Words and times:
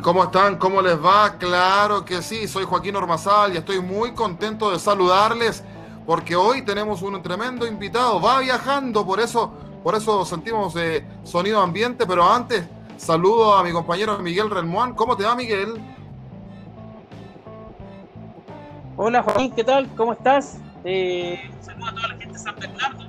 ¿Y 0.00 0.02
cómo 0.02 0.24
están? 0.24 0.56
¿Cómo 0.56 0.80
les 0.80 0.96
va? 0.96 1.36
Claro 1.36 2.06
que 2.06 2.22
sí, 2.22 2.48
soy 2.48 2.64
Joaquín 2.64 2.96
Ormazal 2.96 3.52
y 3.52 3.58
estoy 3.58 3.82
muy 3.82 4.14
contento 4.14 4.70
de 4.70 4.78
saludarles 4.78 5.62
porque 6.06 6.34
hoy 6.34 6.62
tenemos 6.62 7.02
un 7.02 7.20
tremendo 7.20 7.66
invitado. 7.66 8.18
Va 8.18 8.40
viajando, 8.40 9.04
por 9.04 9.20
eso, 9.20 9.52
por 9.84 9.94
eso 9.94 10.24
sentimos 10.24 10.74
eh, 10.76 11.06
sonido 11.22 11.60
ambiente, 11.60 12.06
pero 12.06 12.24
antes 12.32 12.64
saludo 12.96 13.54
a 13.54 13.62
mi 13.62 13.72
compañero 13.72 14.18
Miguel 14.20 14.48
Relmuán. 14.48 14.94
¿Cómo 14.94 15.18
te 15.18 15.24
va, 15.24 15.36
Miguel? 15.36 15.74
Hola, 18.96 19.22
Joaquín, 19.22 19.52
¿qué 19.54 19.64
tal? 19.64 19.86
¿Cómo 19.96 20.14
estás? 20.14 20.60
Eh, 20.84 21.38
saludo 21.60 21.88
a 21.88 21.94
toda 21.94 22.08
la 22.08 22.14
gente 22.14 22.32
de 22.32 22.38
San 22.38 22.56
Bernardo, 22.56 23.04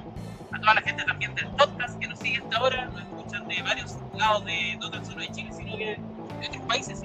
a 0.52 0.60
toda 0.60 0.74
la 0.74 0.82
gente 0.82 1.06
también 1.06 1.34
del 1.36 1.48
podcast 1.52 1.98
que 2.00 2.08
nos 2.10 2.20
sigue 2.20 2.40
hasta 2.40 2.58
ahora, 2.58 2.86
nos 2.88 3.00
escuchan 3.00 3.48
de 3.48 3.62
varios 3.62 3.96
lados 4.14 4.44
de 4.44 4.76
no 4.76 4.92
tan 4.92 5.06
solo 5.06 5.22
de 5.22 5.32
Chile, 5.32 5.52
sino 5.56 5.78
que 5.78 6.11
países, 6.68 7.02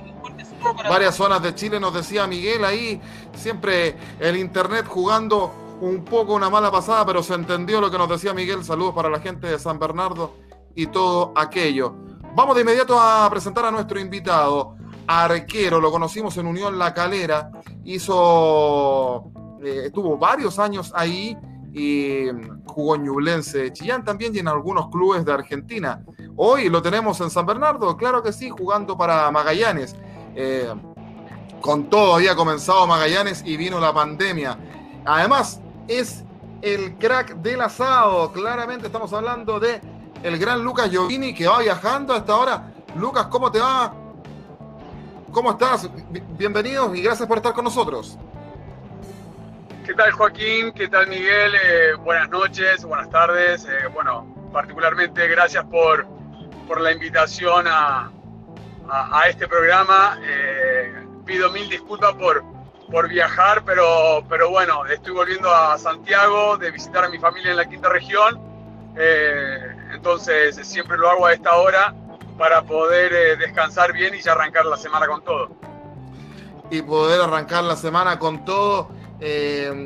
Varias 0.88 1.14
zonas 1.14 1.42
de 1.42 1.54
Chile 1.54 1.78
nos 1.78 1.94
decía 1.94 2.26
Miguel 2.26 2.64
ahí, 2.64 3.00
siempre 3.34 3.96
el 4.18 4.36
internet 4.36 4.86
jugando 4.86 5.52
un 5.80 6.04
poco 6.04 6.34
una 6.34 6.50
mala 6.50 6.70
pasada, 6.70 7.04
pero 7.06 7.22
se 7.22 7.34
entendió 7.34 7.80
lo 7.80 7.90
que 7.90 7.98
nos 7.98 8.08
decía 8.08 8.32
Miguel. 8.32 8.64
Saludos 8.64 8.94
para 8.94 9.08
la 9.08 9.20
gente 9.20 9.46
de 9.46 9.58
San 9.58 9.78
Bernardo 9.78 10.34
y 10.74 10.86
todo 10.86 11.32
aquello. 11.36 11.94
Vamos 12.34 12.54
de 12.54 12.62
inmediato 12.62 12.98
a 13.00 13.28
presentar 13.30 13.64
a 13.64 13.70
nuestro 13.70 13.98
invitado, 14.00 14.76
arquero, 15.06 15.80
lo 15.80 15.90
conocimos 15.90 16.36
en 16.36 16.46
Unión 16.46 16.78
La 16.78 16.92
Calera, 16.92 17.50
hizo, 17.84 19.30
eh, 19.62 19.84
estuvo 19.86 20.18
varios 20.18 20.58
años 20.58 20.92
ahí 20.94 21.36
y 21.72 22.26
jugó 22.66 22.96
en 22.96 23.04
Ñublense 23.04 23.72
Chillán 23.72 24.04
también 24.04 24.34
y 24.34 24.38
en 24.38 24.48
algunos 24.48 24.88
clubes 24.88 25.24
de 25.24 25.32
Argentina. 25.32 26.02
Hoy 26.38 26.68
lo 26.68 26.82
tenemos 26.82 27.20
en 27.22 27.30
San 27.30 27.46
Bernardo, 27.46 27.96
claro 27.96 28.22
que 28.22 28.32
sí, 28.32 28.50
jugando 28.50 28.96
para 28.96 29.30
Magallanes. 29.30 29.96
Eh, 30.34 30.70
con 31.62 31.88
todo 31.88 32.14
había 32.16 32.36
comenzado 32.36 32.86
Magallanes 32.86 33.42
y 33.44 33.56
vino 33.56 33.80
la 33.80 33.94
pandemia. 33.94 34.58
Además, 35.06 35.60
es 35.88 36.24
el 36.60 36.96
crack 36.98 37.36
del 37.36 37.62
asado. 37.62 38.32
Claramente 38.32 38.86
estamos 38.86 39.12
hablando 39.14 39.58
de 39.58 39.80
el 40.22 40.38
gran 40.38 40.62
Lucas 40.62 40.90
Giovini 40.90 41.34
que 41.34 41.46
va 41.46 41.60
viajando 41.60 42.12
hasta 42.12 42.32
ahora. 42.34 42.72
Lucas, 42.96 43.26
¿cómo 43.26 43.50
te 43.50 43.58
va? 43.58 43.94
¿Cómo 45.32 45.52
estás? 45.52 45.88
Bienvenidos 46.36 46.96
y 46.96 47.02
gracias 47.02 47.26
por 47.26 47.38
estar 47.38 47.54
con 47.54 47.64
nosotros. 47.64 48.18
¿Qué 49.86 49.94
tal 49.94 50.10
Joaquín? 50.12 50.72
¿Qué 50.72 50.88
tal 50.88 51.06
Miguel? 51.06 51.54
Eh, 51.54 51.94
buenas 52.02 52.28
noches, 52.28 52.84
buenas 52.84 53.08
tardes. 53.08 53.64
Eh, 53.64 53.88
bueno, 53.94 54.26
particularmente 54.52 55.28
gracias 55.28 55.64
por, 55.64 56.15
por 56.66 56.80
la 56.80 56.92
invitación 56.92 57.66
a, 57.68 58.10
a, 58.88 59.28
este 59.28 59.46
programa. 59.48 60.18
Eh, 60.22 60.92
pido 61.24 61.50
mil 61.50 61.68
disculpas 61.68 62.14
por, 62.14 62.44
por 62.90 63.08
viajar, 63.08 63.62
pero, 63.64 64.24
pero 64.28 64.50
bueno, 64.50 64.86
estoy 64.86 65.12
volviendo 65.12 65.52
a 65.52 65.78
Santiago 65.78 66.56
de 66.56 66.70
visitar 66.70 67.04
a 67.04 67.08
mi 67.08 67.18
familia 67.18 67.50
en 67.50 67.56
la 67.56 67.68
quinta 67.68 67.88
región. 67.88 68.40
Eh, 68.96 69.76
entonces 69.92 70.56
siempre 70.66 70.96
lo 70.96 71.10
hago 71.10 71.26
a 71.26 71.32
esta 71.32 71.56
hora 71.56 71.94
para 72.38 72.62
poder 72.62 73.12
eh, 73.12 73.36
descansar 73.36 73.92
bien 73.92 74.14
y 74.14 74.20
ya 74.20 74.32
arrancar 74.32 74.66
la 74.66 74.76
semana 74.76 75.06
con 75.06 75.22
todo. 75.22 75.50
Y 76.70 76.82
poder 76.82 77.20
arrancar 77.20 77.64
la 77.64 77.76
semana 77.76 78.18
con 78.18 78.44
todo. 78.44 78.90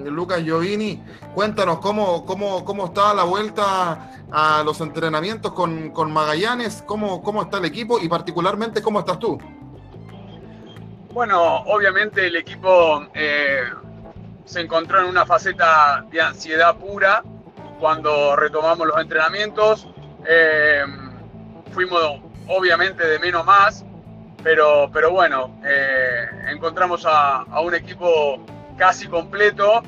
Lucas 0.05 0.43
Giovini, 0.43 1.03
cuéntanos 1.35 1.79
cómo, 1.79 2.25
cómo, 2.27 2.65
cómo 2.65 2.87
está 2.87 3.15
la 3.15 3.25
vuelta 3.25 4.11
a 4.33 4.63
los 4.65 4.81
entrenamientos 4.81 5.53
con, 5.53 5.91
con 5.91 6.13
Magallanes, 6.13 6.83
¿cómo, 6.87 7.23
¿cómo 7.23 7.43
está 7.43 7.59
el 7.59 7.65
equipo 7.65 7.99
y 8.01 8.09
particularmente 8.09 8.83
cómo 8.83 9.01
estás 9.01 9.19
tú? 9.19 9.39
Bueno, 11.13 11.57
obviamente 11.67 12.29
el 12.29 12.37
equipo 12.37 13.05
eh, 13.15 13.65
se 14.45 14.61
encontró 14.61 15.01
en 15.01 15.07
una 15.07 15.27
faceta 15.27 16.05
de 16.11 16.21
ansiedad 16.21 16.77
pura 16.77 17.25
cuando 17.81 18.37
retomamos 18.37 18.87
los 18.87 19.01
entrenamientos. 19.01 19.89
Eh, 20.29 20.85
fuimos 21.73 22.21
obviamente 22.47 23.05
de 23.07 23.19
menos 23.19 23.45
más, 23.45 23.85
pero, 24.45 24.89
pero 24.93 25.11
bueno, 25.11 25.59
eh, 25.65 26.27
encontramos 26.49 27.05
a, 27.07 27.43
a, 27.43 27.61
un 27.61 27.75
equipo 27.75 28.45
casi 28.81 29.09
completo 29.09 29.83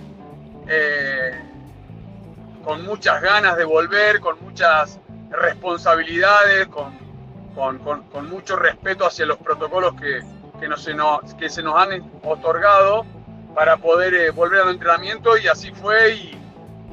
con 2.63 2.85
muchas 2.85 3.23
ganas 3.23 3.57
de 3.57 3.65
volver, 3.65 4.21
con 4.21 4.37
muchas 4.45 5.01
responsabilidades, 5.31 6.69
con, 6.69 7.79
con, 7.79 8.29
mucho 8.29 8.55
respeto 8.57 9.07
hacia 9.07 9.25
los 9.25 9.39
protocolos 9.39 9.95
que, 9.95 10.21
que, 10.61 10.69
no 10.69 10.77
se 10.77 10.93
nos, 10.93 11.33
que 11.35 11.49
se 11.49 11.63
nos 11.63 11.75
han 11.75 12.11
otorgado 12.23 13.07
para 13.55 13.79
poder 13.79 14.13
eh, 14.13 14.31
volver 14.31 14.61
al 14.61 14.71
entrenamiento 14.71 15.39
y 15.39 15.49
así 15.49 15.73
fue 15.73 16.15
y, 16.15 16.39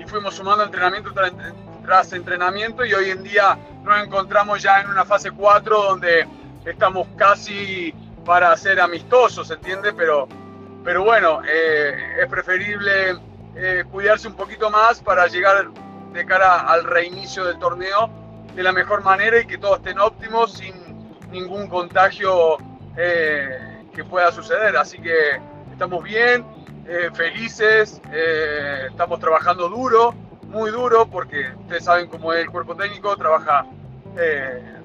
fuimos 0.08 0.36
sumando 0.36 0.64
entrenamiento 0.64 1.12
tras, 1.84 2.14
entrenamiento 2.14 2.86
y 2.86 2.94
hoy 2.94 3.10
en 3.10 3.24
día 3.24 3.60
nos 3.84 4.02
encontramos 4.04 4.64
ya 4.64 4.80
en 4.80 4.88
una 4.88 5.04
fase 5.04 5.32
4 5.32 5.84
donde 5.84 6.26
estamos 6.66 7.10
casi 7.18 7.94
para 8.26 8.56
ser 8.56 8.80
amistosos, 8.80 9.52
¿entiende? 9.52 9.92
Pero, 9.94 10.30
pero 10.84 11.04
bueno, 11.04 11.42
eh, 11.48 12.18
es 12.22 12.28
preferible 12.28 13.18
eh, 13.56 13.84
cuidarse 13.92 14.28
un 14.28 14.36
poquito 14.36 14.70
más 14.70 15.02
para 15.02 15.28
llegar 15.28 15.70
de 16.14 16.26
cara 16.26 16.62
al 16.62 16.86
reinicio 16.86 17.44
del 17.44 17.60
torneo 17.60 18.10
de 18.56 18.64
la 18.64 18.72
mejor 18.72 19.04
manera 19.04 19.40
y 19.40 19.46
que 19.46 19.58
todos 19.58 19.80
estén 19.80 20.00
óptimos 20.00 20.54
sin 20.54 20.74
ningún 21.30 21.68
contagio 21.68 22.58
eh, 22.96 23.84
que 23.94 24.04
pueda 24.06 24.32
suceder. 24.32 24.78
Así 24.78 24.98
que 25.00 25.14
estamos 25.72 26.04
bien, 26.04 26.46
eh, 26.88 27.10
felices, 27.14 28.02
estamos 28.90 29.20
trabajando 29.20 29.68
duro, 29.68 30.14
muy 30.48 30.72
duro, 30.72 31.08
porque 31.08 31.52
ustedes 31.60 31.84
saben 31.84 32.08
cómo 32.08 32.32
es 32.34 32.42
el 32.46 32.50
cuerpo 32.50 32.76
técnico, 32.76 33.16
trabaja 33.18 33.66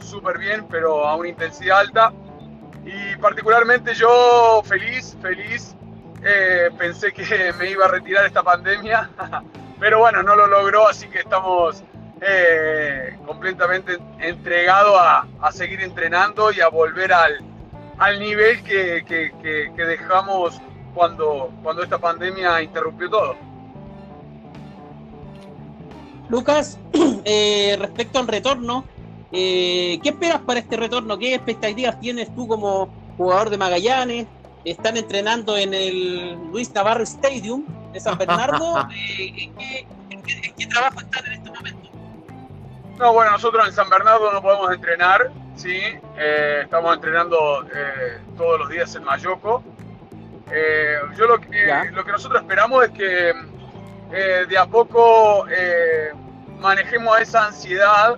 súper 0.01 0.39
bien, 0.39 0.67
pero 0.69 1.07
a 1.07 1.17
una 1.17 1.29
intensidad 1.29 1.79
alta. 1.79 2.13
Y 2.85 3.17
particularmente 3.17 3.95
yo 3.95 4.63
feliz, 4.65 5.17
feliz 5.23 5.75
eh, 6.25 6.71
pensé 6.79 7.13
que 7.13 7.53
me 7.59 7.71
iba 7.71 7.85
a 7.85 7.89
retirar 7.89 8.25
esta 8.25 8.43
pandemia, 8.43 9.11
pero 9.81 9.99
bueno, 9.99 10.23
no 10.23 10.35
lo 10.35 10.47
logró, 10.47 10.89
así 10.89 11.07
que 11.09 11.19
estamos 11.19 11.83
eh, 12.21 13.17
completamente 13.27 13.99
entregados 14.19 14.97
a, 14.99 15.53
seguir 15.53 15.83
entrenando 15.83 16.51
y 16.51 16.61
a 16.61 16.69
volver 16.69 17.13
al, 17.13 17.39
al 17.99 18.19
nivel 18.19 18.63
que, 18.63 19.05
que, 19.07 19.85
dejamos 19.85 20.61
cuando, 20.95 21.53
cuando 21.63 21.83
esta 21.83 21.99
pandemia 21.99 22.63
interrumpió 22.63 23.11
todo. 23.11 23.37
Lucas, 26.31 26.79
eh, 27.25 27.77
respecto 27.79 28.19
al 28.19 28.27
retorno, 28.27 28.85
¿qué 29.31 30.01
esperas 30.03 30.41
para 30.41 30.61
este 30.61 30.77
retorno? 30.77 31.19
¿Qué 31.19 31.35
expectativas 31.35 32.01
tienes 32.01 32.35
tú 32.35 32.49
como 32.49 32.89
jugador 33.19 33.51
de 33.51 33.59
Magallanes? 33.59 34.27
Están 34.65 34.97
entrenando 34.97 35.57
en 35.57 35.75
el 35.75 36.35
Luis 36.51 36.73
Navarro 36.73 37.03
Stadium 37.03 37.65
de 37.93 38.01
San 38.01 38.19
Bernardo. 38.19 38.89
Eh, 38.97 39.49
¿en, 40.11 40.23
qué, 40.23 40.67
trabajo 40.67 41.01
están 41.01 41.27
en 41.27 41.33
este 41.35 41.51
momento? 41.51 41.91
No, 42.99 43.13
bueno, 43.13 43.33
nosotros 43.33 43.67
en 43.67 43.75
San 43.75 43.89
Bernardo 43.91 44.33
no 44.33 44.41
podemos 44.41 44.73
entrenar, 44.73 45.31
¿sí? 45.57 45.79
Eh, 46.17 46.61
estamos 46.63 46.95
entrenando 46.95 47.67
eh, 47.75 48.21
todos 48.37 48.61
los 48.61 48.69
días 48.71 48.95
en 48.95 49.05
Mayoco. 49.05 49.63
yo 51.17 51.27
lo 51.27 51.41
que, 51.41 51.91
lo 51.93 52.05
que 52.05 52.13
nosotros 52.13 52.41
esperamos 52.43 52.85
es 52.85 52.91
que 52.91 53.35
de 54.49 54.59
a 54.59 54.67
poco 54.67 55.47
manejemos 56.61 57.21
esa 57.21 57.47
ansiedad 57.47 58.17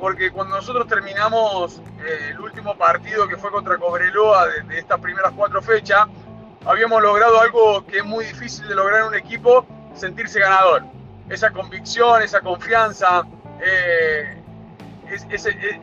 porque 0.00 0.30
cuando 0.30 0.56
nosotros 0.56 0.88
terminamos 0.88 1.80
eh, 2.04 2.30
el 2.30 2.40
último 2.40 2.76
partido 2.76 3.28
que 3.28 3.36
fue 3.36 3.50
contra 3.50 3.76
Cobreloa 3.76 4.46
de, 4.46 4.78
estas 4.78 5.00
primeras 5.00 5.32
cuatro 5.36 5.60
fechas, 5.60 6.06
habíamos 6.64 7.02
logrado 7.02 7.40
algo 7.40 7.84
que 7.86 7.98
es 7.98 8.04
muy 8.04 8.24
difícil 8.24 8.66
de 8.68 8.74
lograr 8.74 9.00
en 9.00 9.06
un 9.08 9.14
equipo, 9.14 9.66
sentirse 9.94 10.40
ganador. 10.40 10.84
Esa 11.28 11.50
convicción, 11.50 12.22
esa 12.22 12.40
confianza, 12.40 13.24
eh, 13.60 14.36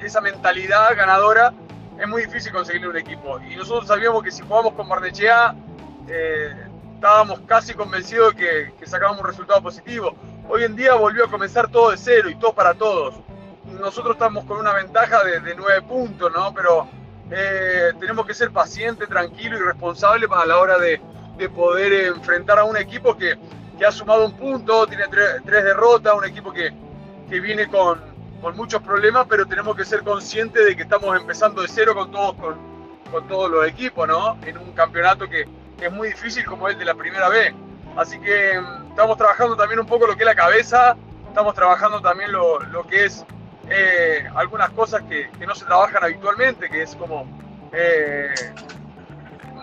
esa 0.02 0.22
mentalidad 0.22 0.96
ganadora 0.96 1.54
es 2.00 2.08
muy 2.08 2.24
difícil 2.24 2.52
conseguirle 2.52 2.90
un 2.90 2.98
equipo. 2.98 3.40
Y 3.40 3.56
nosotros 3.56 3.88
sabíamos 3.88 4.24
que 4.24 4.32
si 4.32 4.42
jugábamos 4.42 4.74
con 4.74 4.88
Barnechea, 4.88 5.56
eh, 6.08 6.56
estábamos 6.96 7.42
casi 7.42 7.74
convencidos 7.74 8.36
de 8.36 8.40
que, 8.40 8.74
que, 8.80 8.86
sacábamos 8.88 9.22
un 9.22 9.28
resultado 9.28 9.62
positivo. 9.62 10.16
Hoy 10.50 10.64
en 10.64 10.76
día 10.76 10.96
volvió 10.96 11.26
a 11.26 11.30
comenzar 11.30 11.70
todo 11.70 11.92
de 11.92 11.98
cero 11.98 12.30
y 12.30 12.36
todo 12.36 12.54
para 12.54 12.74
todos. 12.74 13.16
Nosotros 13.80 14.16
estamos 14.16 14.46
con 14.46 14.60
una 14.60 14.74
ventaja 14.74 15.24
de, 15.24 15.40
de 15.40 15.56
nueve 15.56 15.82
puntos, 15.82 16.32
¿no? 16.34 16.54
Pero 16.54 16.88
eh, 17.30 17.92
tenemos 18.00 18.26
que 18.26 18.34
ser 18.34 18.52
pacientes, 18.52 19.08
tranquilos 19.10 19.60
y 19.60 19.64
responsables 19.64 20.30
para 20.30 20.46
la 20.46 20.58
hora 20.60 20.78
de, 20.78 21.02
de 21.38 21.50
poder 21.50 22.08
enfrentar 22.08 22.60
a 22.60 22.64
un 22.64 22.78
equipo 22.78 23.18
que, 23.18 23.38
que, 23.78 23.86
ha 23.86 23.92
sumado 23.92 24.26
un 24.26 24.34
punto, 24.34 24.88
tiene 24.88 25.08
tres, 25.10 25.42
tres 25.46 25.64
derrotas, 25.64 26.14
un 26.16 26.26
equipo 26.26 26.54
que, 26.54 26.74
que 27.30 27.40
viene 27.40 27.68
con, 27.68 28.00
con 28.42 28.56
muchos 28.56 28.82
problemas, 28.82 29.26
pero 29.30 29.46
tenemos 29.46 29.76
que 29.76 29.84
ser 29.84 30.04
conscientes 30.04 30.66
de 30.66 30.76
que 30.76 30.84
estamos 30.84 31.16
empezando 31.20 31.62
de 31.62 31.68
cero 31.68 31.94
con 31.94 32.12
todos, 32.12 32.36
con, 32.36 32.56
con 33.12 33.28
todos 33.28 33.52
los 33.52 33.68
equipos, 33.68 34.08
¿no? 34.08 34.38
En 34.46 34.58
un 34.58 34.72
campeonato 34.72 35.28
que, 35.28 35.48
que, 35.78 35.88
es 35.88 35.92
muy 35.92 36.10
difícil 36.10 36.46
como 36.46 36.70
el 36.70 36.78
de 36.78 36.86
la 36.86 36.96
primera 36.96 37.28
vez. 37.28 37.54
Así 37.98 38.20
que 38.20 38.60
mm, 38.60 38.92
estamos 38.92 39.18
trabajando 39.18 39.58
también 39.58 39.80
un 39.80 39.86
poco 39.86 40.08
lo 40.08 40.16
que 40.16 40.24
es 40.24 40.28
la 40.28 40.36
cabeza, 40.36 40.96
estamos 41.28 41.54
trabajando 41.54 42.00
también 42.00 42.32
lo, 42.32 42.60
lo 42.60 42.88
que 42.88 43.06
es 43.06 43.26
eh, 43.70 44.28
algunas 44.36 44.70
cosas 44.72 45.04
que, 45.04 45.30
que, 45.32 45.46
no 45.46 45.56
se 45.56 45.66
trabajan 45.66 46.04
habitualmente, 46.04 46.70
que 46.70 46.84
es 46.84 46.96
como 46.96 47.26
eh, 47.72 48.34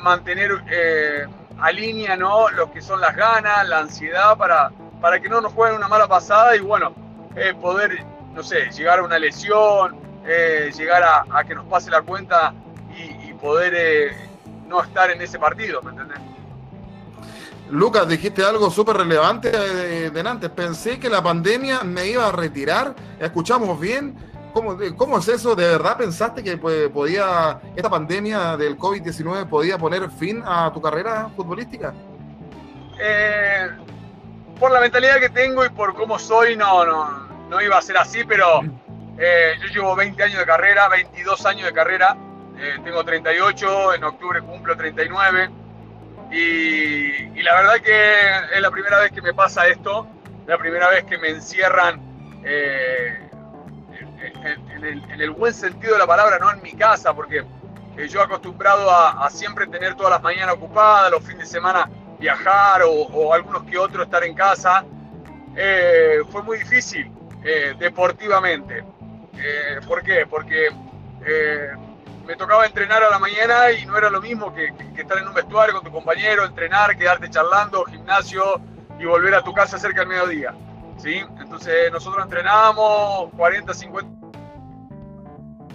mantener 0.02 0.62
eh, 0.70 1.26
a 1.58 1.72
línea 1.72 2.16
lo 2.16 2.70
que 2.72 2.82
son 2.82 3.00
las 3.00 3.16
ganas, 3.16 3.66
la 3.68 3.78
ansiedad 3.78 4.36
para, 4.36 4.70
para 5.00 5.20
que 5.20 5.28
no 5.28 5.40
nos 5.40 5.52
jueguen 5.52 5.78
una 5.78 5.88
mala 5.88 6.06
pasada 6.06 6.54
y 6.56 6.60
bueno, 6.60 6.94
eh, 7.36 7.54
poder 7.54 8.04
no 8.34 8.42
sé, 8.42 8.70
llegar 8.72 8.98
a 8.98 9.02
una 9.02 9.18
lesión, 9.18 9.96
llegar 10.24 11.02
a, 11.30 11.44
que 11.44 11.54
nos 11.54 11.66
pase 11.66 11.90
la 11.90 12.02
cuenta 12.02 12.52
y, 12.96 13.28
y 13.28 13.34
poder 13.34 14.12
no 14.66 14.82
estar 14.82 15.10
en 15.10 15.20
ese 15.20 15.38
partido, 15.38 15.80
¿me 15.82 15.90
entendés? 15.90 16.18
Lucas, 17.70 18.06
dijiste 18.06 18.44
algo 18.44 18.70
súper 18.70 18.96
relevante 18.96 19.50
de, 19.50 20.10
de, 20.10 20.20
antes. 20.20 20.50
Pensé 20.50 20.98
que 20.98 21.08
la 21.08 21.22
pandemia 21.22 21.82
me 21.82 22.06
iba 22.06 22.28
a 22.28 22.32
retirar. 22.32 22.94
¿Escuchamos 23.18 23.80
bien? 23.80 24.14
¿Cómo, 24.52 24.76
¿Cómo, 24.96 25.18
es 25.18 25.28
eso? 25.28 25.56
¿De 25.56 25.66
verdad 25.66 25.96
pensaste 25.96 26.42
que 26.44 26.56
pues, 26.56 26.88
podía 26.90 27.60
esta 27.74 27.90
pandemia 27.90 28.56
del 28.56 28.78
COVID-19 28.78 29.48
podía 29.48 29.78
poner 29.78 30.08
fin 30.10 30.42
a 30.46 30.70
tu 30.72 30.80
carrera 30.80 31.28
futbolística? 31.34 31.92
Eh, 33.00 33.68
por 34.60 34.70
la 34.70 34.80
mentalidad 34.80 35.18
que 35.18 35.30
tengo 35.30 35.64
y 35.64 35.70
por 35.70 35.94
cómo 35.94 36.18
soy, 36.18 36.56
no, 36.56 36.84
no, 36.86 37.28
no 37.48 37.60
iba 37.60 37.76
a 37.76 37.82
ser 37.82 37.96
así, 37.96 38.22
pero 38.24 38.60
eh, 39.18 39.54
yo 39.60 39.68
llevo 39.74 39.96
20 39.96 40.22
años 40.22 40.38
de 40.38 40.46
carrera, 40.46 40.88
22 40.88 41.46
años 41.46 41.66
de 41.66 41.72
carrera, 41.72 42.16
eh, 42.56 42.76
tengo 42.84 43.04
38, 43.04 43.94
en 43.94 44.04
octubre 44.04 44.40
cumplo 44.42 44.76
39, 44.76 45.50
y, 46.36 47.38
y, 47.38 47.42
la 47.42 47.54
verdad 47.54 47.74
que 47.82 48.54
es 48.54 48.60
la 48.60 48.70
primera 48.70 48.98
vez 49.00 49.12
que 49.12 49.22
me 49.22 49.32
pasa 49.34 49.66
esto, 49.68 50.06
la 50.46 50.58
primera 50.58 50.88
vez 50.88 51.04
que 51.04 51.18
me 51.18 51.28
encierran 51.28 52.00
eh, 52.44 53.18
en, 54.00 54.70
en, 54.70 54.84
el, 54.84 55.10
en, 55.10 55.20
el, 55.20 55.30
buen 55.30 55.54
sentido 55.54 55.94
de 55.94 55.98
la 55.98 56.06
palabra, 56.06 56.38
no 56.38 56.50
en 56.50 56.62
mi 56.62 56.72
casa, 56.72 57.14
porque 57.14 57.44
eh, 57.96 58.08
yo 58.08 58.20
acostumbrado 58.20 58.90
a, 58.90 59.24
a, 59.24 59.30
siempre 59.30 59.66
tener 59.66 59.94
todas 59.94 60.12
las 60.12 60.22
mañanas 60.22 60.56
ocupadas, 60.56 61.10
los 61.10 61.22
fines 61.22 61.40
de 61.40 61.46
semana 61.46 61.88
viajar 62.18 62.82
o, 62.82 62.90
o 62.90 63.32
algunos 63.32 63.64
que 63.64 63.78
otros 63.78 64.04
estar 64.04 64.24
en 64.24 64.34
casa, 64.34 64.84
eh, 65.56 66.18
fue 66.30 66.42
muy 66.42 66.58
difícil 66.58 67.10
eh, 67.44 67.74
deportivamente. 67.78 68.84
Eh, 69.36 69.80
¿Por 69.86 70.02
qué? 70.02 70.26
Porque 70.28 70.68
eh, 71.26 71.68
me 72.26 72.36
tocaba 72.36 72.66
entrenar 72.66 73.02
a 73.02 73.10
la 73.10 73.18
mañana 73.18 73.70
y 73.72 73.84
no 73.86 73.96
era 73.96 74.10
lo 74.10 74.20
mismo 74.20 74.54
que, 74.54 74.72
estar 74.96 75.18
en 75.18 75.28
un 75.28 75.34
vestuario 75.34 75.74
con 75.74 75.84
tu 75.84 75.92
compañero, 75.92 76.44
entrenar, 76.44 76.96
quedarte 76.96 77.28
charlando, 77.30 77.84
gimnasio 77.84 78.60
y 78.98 79.04
volver 79.04 79.34
a 79.34 79.42
tu 79.42 79.52
casa 79.52 79.78
cerca 79.78 80.00
del 80.00 80.08
mediodía. 80.08 80.54
¿sí? 80.98 81.22
Entonces 81.40 81.92
nosotros 81.92 82.24
entrenábamos 82.24 83.30
40, 83.36 83.74
50 83.74 84.28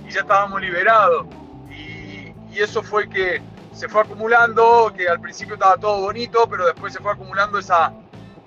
y 0.07 0.11
ya 0.11 0.21
estábamos 0.21 0.61
liberados. 0.61 1.27
Y, 1.69 2.33
eso 2.57 2.83
fue 2.83 3.07
que 3.07 3.41
se 3.71 3.87
fue 3.87 4.01
acumulando, 4.01 4.91
que 4.93 5.07
al 5.07 5.21
principio 5.21 5.53
estaba 5.53 5.77
todo 5.77 6.01
bonito, 6.01 6.45
pero 6.49 6.65
después 6.65 6.91
se 6.91 6.99
fue 6.99 7.13
acumulando 7.13 7.57
esa, 7.57 7.93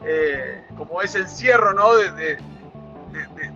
eh, 0.05 0.67
como 0.77 1.01
ese 1.01 1.21
encierro, 1.21 1.73
¿no? 1.73 1.95
De, 1.95 2.37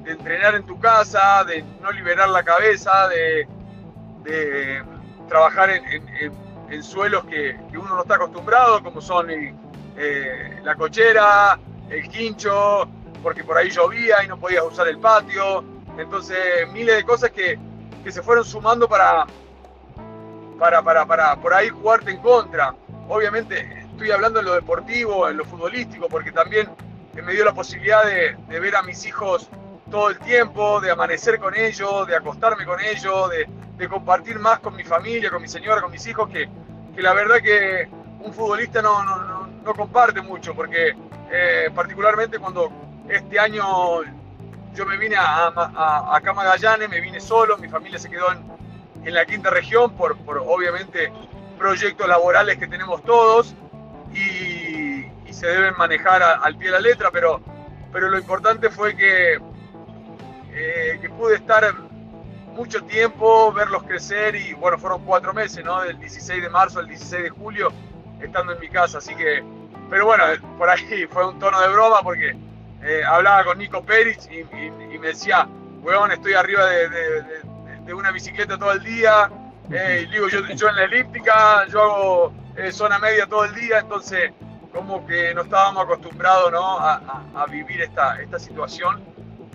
entrenar 0.06 0.54
en 0.54 0.64
tu 0.64 0.78
casa, 0.78 1.44
de 1.44 1.62
no 1.82 1.90
liberar 1.90 2.30
la 2.30 2.42
cabeza, 2.42 3.08
de, 3.08 3.46
de 4.26 4.82
trabajar 5.28 5.70
en, 5.70 5.84
en, 6.70 6.82
suelos 6.82 7.24
que, 7.24 7.58
que, 7.70 7.78
uno 7.78 7.94
no 7.94 8.02
está 8.02 8.16
acostumbrado, 8.16 8.82
como 8.82 9.00
son 9.00 9.28
eh, 9.30 10.60
la 10.62 10.74
cochera, 10.74 11.58
el 11.88 12.08
quincho, 12.08 12.88
porque 13.22 13.44
por 13.44 13.56
ahí 13.56 13.70
llovía 13.70 14.22
y 14.24 14.28
no 14.28 14.38
podías 14.38 14.64
usar 14.64 14.88
el 14.88 14.98
patio. 14.98 15.64
Entonces, 15.96 16.38
miles 16.72 16.96
de 16.96 17.04
cosas 17.04 17.30
que, 17.30 17.58
que 18.04 18.12
se 18.12 18.22
fueron 18.22 18.44
sumando 18.44 18.88
para, 18.88 19.26
para, 20.58 20.82
para, 20.82 21.06
para 21.06 21.36
por 21.36 21.54
ahí 21.54 21.68
jugarte 21.68 22.10
en 22.10 22.18
contra. 22.18 22.74
Obviamente, 23.08 23.86
estoy 23.90 24.10
hablando 24.10 24.40
en 24.40 24.46
lo 24.46 24.54
deportivo, 24.54 25.28
en 25.28 25.36
lo 25.36 25.44
futbolístico, 25.44 26.08
porque 26.08 26.32
también 26.32 26.68
me 27.14 27.32
dio 27.32 27.44
la 27.44 27.54
posibilidad 27.54 28.04
de, 28.04 28.36
de, 28.48 28.60
ver 28.60 28.76
a 28.76 28.82
mis 28.82 29.06
hijos 29.06 29.48
todo 29.90 30.10
el 30.10 30.18
tiempo, 30.18 30.80
de 30.80 30.90
amanecer 30.90 31.38
con 31.38 31.54
ellos, 31.54 32.06
de 32.06 32.16
acostarme 32.16 32.64
con 32.64 32.80
ellos, 32.80 33.30
de, 33.30 33.48
de 33.76 33.88
compartir 33.88 34.38
más 34.38 34.60
con 34.60 34.74
mi 34.74 34.84
familia, 34.84 35.30
con 35.30 35.42
mi 35.42 35.48
señora, 35.48 35.80
con 35.80 35.90
mis 35.90 36.06
hijos, 36.06 36.28
que, 36.28 36.48
que 36.94 37.02
la 37.02 37.12
verdad 37.14 37.36
que 37.42 37.88
un 38.20 38.32
futbolista 38.32 38.82
no, 38.82 39.04
no, 39.04 39.46
no, 39.46 39.74
comparte 39.74 40.20
mucho, 40.20 40.54
porque 40.54 40.94
eh, 41.30 41.70
particularmente 41.74 42.38
cuando 42.38 42.70
este 43.08 43.38
año 43.38 44.02
yo 44.74 44.86
me 44.86 44.96
vine 44.96 45.16
a, 45.16 45.48
a, 45.48 46.16
acá 46.16 46.30
a 46.30 46.34
Magallanes, 46.34 46.88
me 46.88 47.00
vine 47.00 47.20
solo, 47.20 47.58
mi 47.58 47.68
familia 47.68 47.98
se 47.98 48.08
quedó 48.08 48.32
en, 48.32 48.44
en 49.04 49.14
la 49.14 49.24
quinta 49.24 49.50
región 49.50 49.92
por, 49.96 50.16
por 50.18 50.38
obviamente 50.38 51.12
proyectos 51.58 52.08
laborales 52.08 52.58
que 52.58 52.66
tenemos 52.66 53.02
todos 53.04 53.54
y, 54.12 55.04
se 55.32 55.48
deben 55.48 55.74
manejar 55.76 56.22
al 56.22 56.56
pie 56.56 56.68
de 56.68 56.72
la 56.72 56.80
letra, 56.80 57.10
pero, 57.10 57.42
pero 57.92 58.08
lo 58.08 58.16
importante 58.16 58.70
fue 58.70 58.96
que, 58.96 59.38
eh, 60.56 60.98
que 61.00 61.08
pude 61.10 61.36
estar 61.36 61.74
mucho 62.54 62.82
tiempo, 62.84 63.52
verlos 63.52 63.82
crecer 63.82 64.34
y 64.34 64.54
bueno, 64.54 64.78
fueron 64.78 65.04
cuatro 65.04 65.34
meses, 65.34 65.62
¿no? 65.64 65.82
Del 65.82 65.98
16 65.98 66.42
de 66.42 66.48
marzo 66.48 66.78
al 66.78 66.86
16 66.86 67.24
de 67.24 67.30
julio, 67.30 67.70
estando 68.20 68.52
en 68.52 68.60
mi 68.60 68.68
casa, 68.68 68.98
así 68.98 69.14
que, 69.14 69.44
pero 69.90 70.06
bueno, 70.06 70.24
por 70.56 70.70
ahí 70.70 71.06
fue 71.10 71.28
un 71.28 71.38
tono 71.38 71.60
de 71.60 71.68
broma 71.68 72.00
porque 72.02 72.34
eh, 72.82 73.02
hablaba 73.06 73.44
con 73.44 73.58
Nico 73.58 73.84
Perich 73.84 74.30
y, 74.30 74.38
y, 74.56 74.94
y, 74.94 74.98
me 74.98 75.08
decía, 75.08 75.46
weón, 75.82 76.10
estoy 76.12 76.32
arriba 76.32 76.64
de, 76.64 76.88
de, 76.88 77.22
de, 77.22 77.40
de 77.84 77.94
una 77.94 78.10
bicicleta 78.10 78.58
todo 78.58 78.72
el 78.72 78.82
día, 78.82 79.30
eh, 79.70 80.06
y 80.06 80.12
digo, 80.12 80.28
yo, 80.28 80.46
yo, 80.46 80.68
en 80.68 80.76
la 80.76 80.84
elíptica, 80.84 81.66
yo 81.68 81.82
hago 81.82 82.32
eh, 82.56 82.70
zona 82.72 82.98
media 82.98 83.26
todo 83.26 83.44
el 83.44 83.54
día, 83.54 83.80
entonces 83.80 84.32
como 84.72 85.06
que 85.06 85.34
no 85.34 85.42
estábamos 85.42 85.84
acostumbrados 85.84 86.52
¿no? 86.52 86.78
a, 86.78 86.94
a, 86.94 87.42
a, 87.42 87.46
vivir 87.46 87.80
esta, 87.80 88.20
esta 88.20 88.38
situación. 88.38 89.02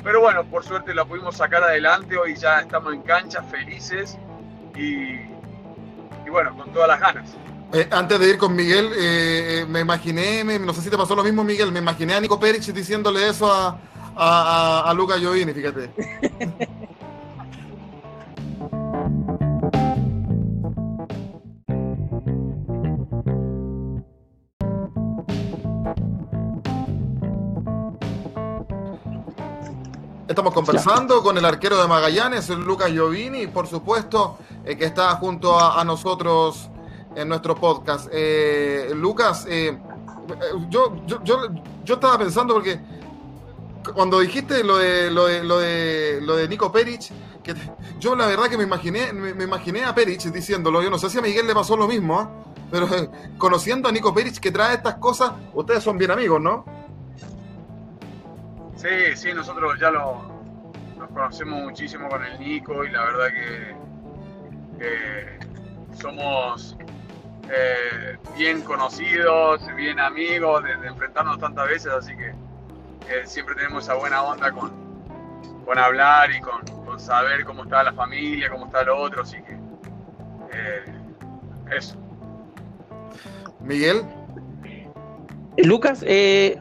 Pero 0.03 0.21
bueno, 0.21 0.43
por 0.45 0.63
suerte 0.63 0.93
la 0.93 1.05
pudimos 1.05 1.37
sacar 1.37 1.63
adelante, 1.63 2.17
hoy 2.17 2.35
ya 2.35 2.61
estamos 2.61 2.93
en 2.93 3.01
cancha, 3.01 3.43
felices 3.43 4.17
y, 4.75 5.13
y 5.13 6.29
bueno, 6.29 6.55
con 6.55 6.71
todas 6.73 6.87
las 6.87 6.99
ganas. 6.99 7.29
Eh, 7.73 7.87
antes 7.91 8.19
de 8.19 8.29
ir 8.31 8.37
con 8.37 8.55
Miguel, 8.55 8.89
eh, 8.97 9.65
me 9.69 9.79
imaginé, 9.79 10.43
me, 10.43 10.59
no 10.59 10.73
sé 10.73 10.81
si 10.81 10.89
te 10.89 10.97
pasó 10.97 11.15
lo 11.15 11.23
mismo, 11.23 11.43
Miguel, 11.43 11.71
me 11.71 11.79
imaginé 11.79 12.15
a 12.15 12.19
Nico 12.19 12.39
Perich 12.39 12.73
diciéndole 12.73 13.29
eso 13.29 13.51
a, 13.51 13.79
a, 14.15 14.83
a 14.89 14.93
Luca 14.93 15.17
Giovini, 15.17 15.53
fíjate. 15.53 15.89
Estamos 30.31 30.53
conversando 30.53 31.17
ya. 31.17 31.23
con 31.23 31.37
el 31.37 31.43
arquero 31.43 31.81
de 31.81 31.89
Magallanes, 31.89 32.47
Lucas 32.51 32.89
Giovini, 32.89 33.47
por 33.47 33.67
supuesto 33.67 34.37
eh, 34.63 34.77
que 34.77 34.85
está 34.85 35.09
junto 35.17 35.59
a, 35.59 35.81
a, 35.81 35.83
nosotros 35.83 36.69
en 37.17 37.27
nuestro 37.27 37.53
podcast. 37.55 38.07
Eh, 38.13 38.93
Lucas, 38.95 39.45
eh, 39.49 39.77
yo, 40.69 40.95
yo, 41.05 41.21
yo, 41.25 41.41
yo, 41.83 41.93
estaba 41.95 42.17
pensando 42.17 42.53
porque 42.53 42.79
cuando 43.93 44.21
dijiste 44.21 44.63
lo 44.63 44.77
de, 44.77 45.11
lo 45.11 45.25
de, 45.25 45.43
lo 45.43 45.59
de, 45.59 46.19
lo 46.21 46.37
de 46.37 46.47
Nico 46.47 46.71
Perich, 46.71 47.11
que 47.43 47.53
te, 47.53 47.69
yo 47.99 48.15
la 48.15 48.25
verdad 48.25 48.45
que 48.45 48.57
me 48.57 48.63
imaginé, 48.63 49.11
me, 49.11 49.33
me, 49.33 49.43
imaginé 49.43 49.83
a 49.83 49.93
Perich 49.93 50.23
diciéndolo, 50.31 50.81
yo 50.81 50.89
no 50.89 50.97
sé 50.97 51.09
si 51.09 51.17
a 51.17 51.21
Miguel 51.21 51.45
le 51.45 51.53
pasó 51.53 51.75
lo 51.75 51.89
mismo, 51.89 52.21
¿eh? 52.21 52.27
pero 52.71 52.87
conociendo 53.37 53.89
a 53.89 53.91
Nico 53.91 54.13
Perich 54.13 54.39
que 54.39 54.49
trae 54.49 54.75
estas 54.75 54.95
cosas, 54.95 55.33
ustedes 55.53 55.83
son 55.83 55.97
bien 55.97 56.11
amigos, 56.11 56.39
¿no? 56.39 56.63
Sí, 58.81 59.15
sí, 59.15 59.31
nosotros 59.31 59.79
ya 59.79 59.91
lo, 59.91 60.23
nos 60.97 61.07
conocemos 61.09 61.61
muchísimo 61.61 62.09
con 62.09 62.25
el 62.25 62.39
Nico 62.39 62.83
y 62.83 62.89
la 62.89 63.03
verdad 63.03 63.27
que, 64.79 65.39
somos 65.93 66.75
eh, 67.47 68.17
bien 68.35 68.61
conocidos, 68.61 69.61
bien 69.75 69.99
amigos, 69.99 70.63
de, 70.63 70.71
enfrentarnos 70.87 71.37
tantas 71.37 71.67
veces, 71.67 71.91
así 71.93 72.13
que 72.17 72.33
siempre 73.27 73.53
tenemos 73.53 73.83
esa 73.83 73.93
buena 73.93 74.23
onda 74.23 74.51
con, 74.51 74.71
con 75.63 75.77
hablar 75.77 76.31
y 76.31 76.41
con, 76.41 76.99
saber 76.99 77.45
cómo 77.45 77.65
está 77.65 77.83
la 77.83 77.93
familia, 77.93 78.49
cómo 78.49 78.65
está 78.65 78.81
el 78.81 78.89
otro, 78.89 79.21
así 79.21 79.37
que 79.43 79.53
eh, 80.53 80.85
eso. 81.69 81.95
Miguel. 83.59 84.03
Lucas, 85.57 86.03
eh, 86.07 86.59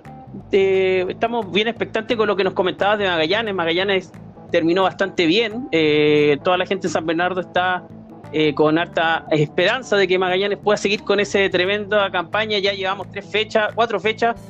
estamos 0.51 1.51
bien 1.53 1.69
expectantes 1.69 2.17
con 2.17 2.27
lo 2.27 2.37
que 2.37 2.45
nos 2.45 2.55
comentabas 2.55 2.99
de 2.99 3.07
Magallanes. 3.07 3.55
Magallanes 3.55 4.13
terminó 4.51 4.85
bastante 4.85 5.27
bien. 5.27 5.69
Eh, 5.73 6.39
toda 6.43 6.59
la 6.59 6.67
gente 6.67 6.89
de 6.89 6.93
San 6.93 7.07
Bernardo 7.07 7.41
está 7.41 7.85
con 8.55 8.79
harta 8.79 9.27
esperanza 9.33 9.97
de 9.97 10.07
que 10.07 10.17
Magallanes 10.17 10.59
pueda 10.59 10.77
seguir 10.77 11.03
con 11.03 11.19
esa 11.19 11.39
tremenda 11.51 12.11
campaña. 12.11 12.59
Ya 12.59 12.73
llevamos 12.73 13.11
tres 13.11 13.27
fechas, 13.27 13.73
cuatro 13.75 13.99
fechas. 13.99 14.41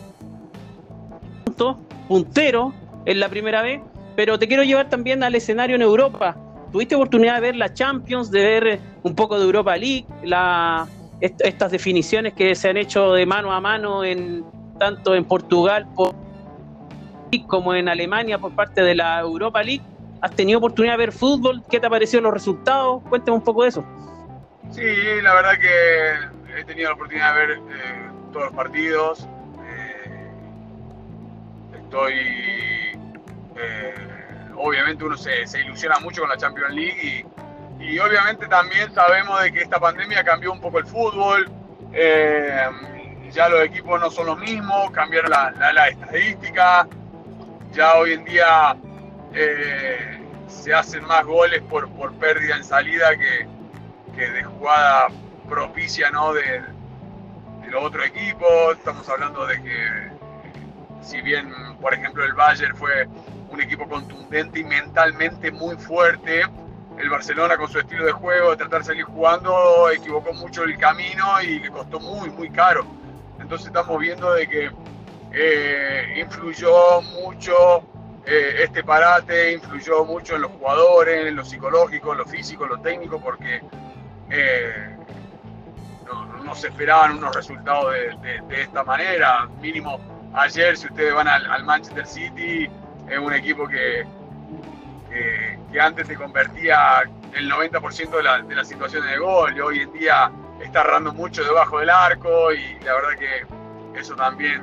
Puntero 2.09 2.73
en 3.05 3.21
la 3.21 3.29
primera 3.29 3.63
vez 3.63 3.81
pero 4.21 4.39
te 4.39 4.47
quiero 4.47 4.63
llevar 4.65 4.91
también 4.91 5.23
al 5.23 5.35
escenario 5.35 5.77
en 5.77 5.81
Europa. 5.81 6.37
¿Tuviste 6.73 6.95
oportunidad 6.95 7.37
de 7.37 7.41
ver 7.41 7.57
la 7.57 7.73
Champions, 7.73 8.31
de 8.31 8.43
ver 8.43 8.81
un 9.03 9.15
poco 9.15 9.39
de 9.39 9.47
Europa 9.47 9.75
League, 9.79 10.05
la, 10.23 10.87
estas 11.21 11.73
definiciones 11.73 12.35
que 12.35 12.55
se 12.55 12.69
han 12.69 12.77
hecho 12.77 13.13
de 13.13 13.25
mano 13.25 13.51
a 13.51 13.63
mano 13.63 14.05
en 14.05 14.45
tanto 14.81 15.15
en 15.15 15.25
Portugal 15.25 15.87
como 17.47 17.75
en 17.75 17.89
Alemania 17.89 18.39
por 18.39 18.53
parte 18.57 18.83
de 18.83 18.95
la 18.97 19.21
Europa 19.21 19.63
League? 19.63 19.83
¿Has 20.23 20.35
tenido 20.35 20.59
oportunidad 20.59 20.95
de 20.95 20.99
ver 20.99 21.13
fútbol? 21.13 21.63
¿Qué 21.71 21.79
te 21.79 21.87
ha 21.87 21.91
parecido 21.91 22.23
los 22.23 22.33
resultados? 22.33 23.03
Cuéntame 23.09 23.37
un 23.37 23.45
poco 23.45 23.63
de 23.63 23.69
eso. 23.69 23.85
Sí, 24.71 24.83
la 25.23 25.35
verdad 25.35 25.53
que 25.61 26.59
he 26.59 26.65
tenido 26.65 26.89
la 26.89 26.95
oportunidad 26.95 27.35
de 27.35 27.47
ver 27.47 27.51
eh, 27.59 28.11
todos 28.33 28.47
los 28.47 28.55
partidos. 28.55 29.29
Eh, 29.65 30.31
estoy 31.77 32.15
eh, 33.57 33.95
obviamente 34.57 35.05
uno 35.05 35.17
se, 35.17 35.45
ilusiona 35.61 35.99
mucho 36.01 36.23
con 36.23 36.31
la 36.31 36.37
Champions 36.37 36.75
League 36.75 37.27
y, 37.81 37.99
obviamente 37.99 38.47
también 38.47 38.93
sabemos 38.95 39.43
de 39.43 39.53
que 39.53 39.61
esta 39.61 39.79
pandemia 39.79 40.23
cambió 40.23 40.53
un 40.53 40.61
poco 40.61 40.79
el 40.79 40.87
fútbol. 40.87 41.51
Ya 43.33 43.49
los 43.49 43.63
equipos 43.65 44.01
no 44.01 44.11
son 44.11 44.27
los 44.27 44.39
mismos, 44.39 44.91
cambiaron 44.91 45.31
la, 45.31 45.89
estadística. 45.89 46.89
Ya 47.73 47.95
hoy 47.95 48.15
en 48.15 48.25
día 48.25 48.77
eh, 49.33 50.21
se 50.49 50.75
hacen 50.75 51.05
más 51.05 51.25
goles 51.25 51.63
por, 51.63 51.89
pérdida 52.15 52.57
en 52.57 52.65
salida 52.65 53.11
que, 53.17 53.47
de 54.17 54.45
jugada 54.45 55.09
propicia 55.49 56.11
¿no? 56.11 56.35
de, 56.35 56.43
de 56.43 57.71
los 57.71 57.85
otros 57.85 58.07
equipos. 58.07 58.77
Estamos 58.77 59.09
hablando 59.09 59.47
de 59.47 59.63
que 59.63 60.11
si 61.03 61.21
bien, 61.23 61.53
por 61.81 61.95
ejemplo, 61.95 62.25
el 62.25 62.35
Bayern 62.35 62.77
fue 62.77 63.09
un 63.51 63.61
equipo 63.61 63.89
contundente 63.89 64.61
y 64.61 64.65
mentalmente 64.65 65.51
muy 65.51 65.77
fuerte. 65.77 66.43
El 66.99 67.09
Barcelona 67.09 67.57
con 67.57 67.69
su 67.69 67.79
estilo 67.79 68.05
de 68.05 68.13
juego, 68.13 68.51
de 68.51 68.57
tratar 68.57 68.81
de 68.81 68.87
salir 68.87 69.05
jugando, 69.05 69.89
equivocó 69.91 70.35
mucho 70.35 70.65
el 70.65 70.77
camino 70.77 71.41
y 71.43 71.61
le 71.61 71.71
costó 71.71 71.99
muy, 71.99 72.29
muy 72.31 72.51
caro. 72.51 73.00
Entonces 73.51 73.67
estamos 73.67 73.99
viendo 73.99 74.33
de 74.33 74.47
que 74.47 74.71
eh, 75.33 76.21
influyó 76.21 77.03
mucho 77.21 77.83
eh, 78.25 78.61
este 78.63 78.85
parate, 78.85 79.55
influyó 79.55 80.05
mucho 80.05 80.37
en 80.37 80.43
los 80.43 80.53
jugadores, 80.53 81.27
en 81.27 81.35
lo 81.35 81.45
psicológico, 81.45 82.13
en 82.13 82.19
lo 82.19 82.27
físico, 82.27 82.63
en 82.63 82.71
lo 82.71 82.79
técnico, 82.81 83.21
porque 83.21 83.61
eh, 84.31 84.97
no, 86.45 86.55
se 86.55 86.69
esperaban 86.69 87.19
unos 87.19 87.35
resultados 87.35 87.93
de, 87.93 88.63
esta 88.63 88.85
manera. 88.85 89.49
Mínimo 89.61 89.99
ayer, 90.33 90.77
si 90.77 90.87
ustedes 90.87 91.13
van 91.13 91.27
al 91.27 91.65
Manchester 91.65 92.07
City, 92.07 92.71
es 93.09 93.19
un 93.19 93.33
equipo 93.33 93.67
que, 93.67 94.07
que, 95.11 95.81
antes 95.81 96.07
te 96.07 96.15
convertía 96.15 97.03
el 97.35 97.51
90% 97.51 98.11
de, 98.11 98.23
la, 98.23 98.43
de 98.43 98.55
las 98.55 98.69
situaciones 98.69 99.11
de 99.11 99.19
gol 99.19 99.57
y 99.57 99.61
hoy 99.61 99.81
en 99.81 99.93
día 99.93 100.31
está 100.61 100.83
errando 100.83 101.13
mucho 101.13 101.43
debajo 101.43 101.79
del 101.79 101.91
arco 101.91 102.53
y 102.53 102.79
la 102.85 102.95
verdad 102.95 103.19
que 103.19 103.99
eso 103.99 104.15
también 104.15 104.63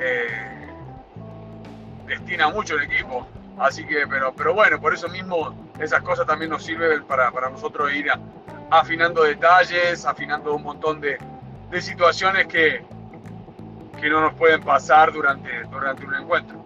eh, 0.00 0.68
destina 2.06 2.48
mucho 2.48 2.76
el 2.76 2.84
equipo. 2.84 3.26
Así 3.58 3.84
que, 3.84 4.06
pero, 4.06 4.32
pero 4.34 4.54
bueno, 4.54 4.80
por 4.80 4.94
eso 4.94 5.08
mismo 5.08 5.54
esas 5.78 6.02
cosas 6.02 6.26
también 6.26 6.50
nos 6.50 6.64
sirven 6.64 7.04
para, 7.04 7.30
nosotros 7.50 7.92
ir 7.92 8.10
afinando 8.70 9.22
detalles, 9.22 10.04
afinando 10.04 10.54
un 10.54 10.62
montón 10.62 11.00
de, 11.00 11.18
de 11.70 11.82
situaciones 11.82 12.46
que, 12.46 12.84
que 14.00 14.08
no 14.08 14.20
nos 14.20 14.34
pueden 14.34 14.62
pasar 14.62 15.12
durante, 15.12 15.50
durante 15.70 16.04
un 16.04 16.14
encuentro. 16.14 16.64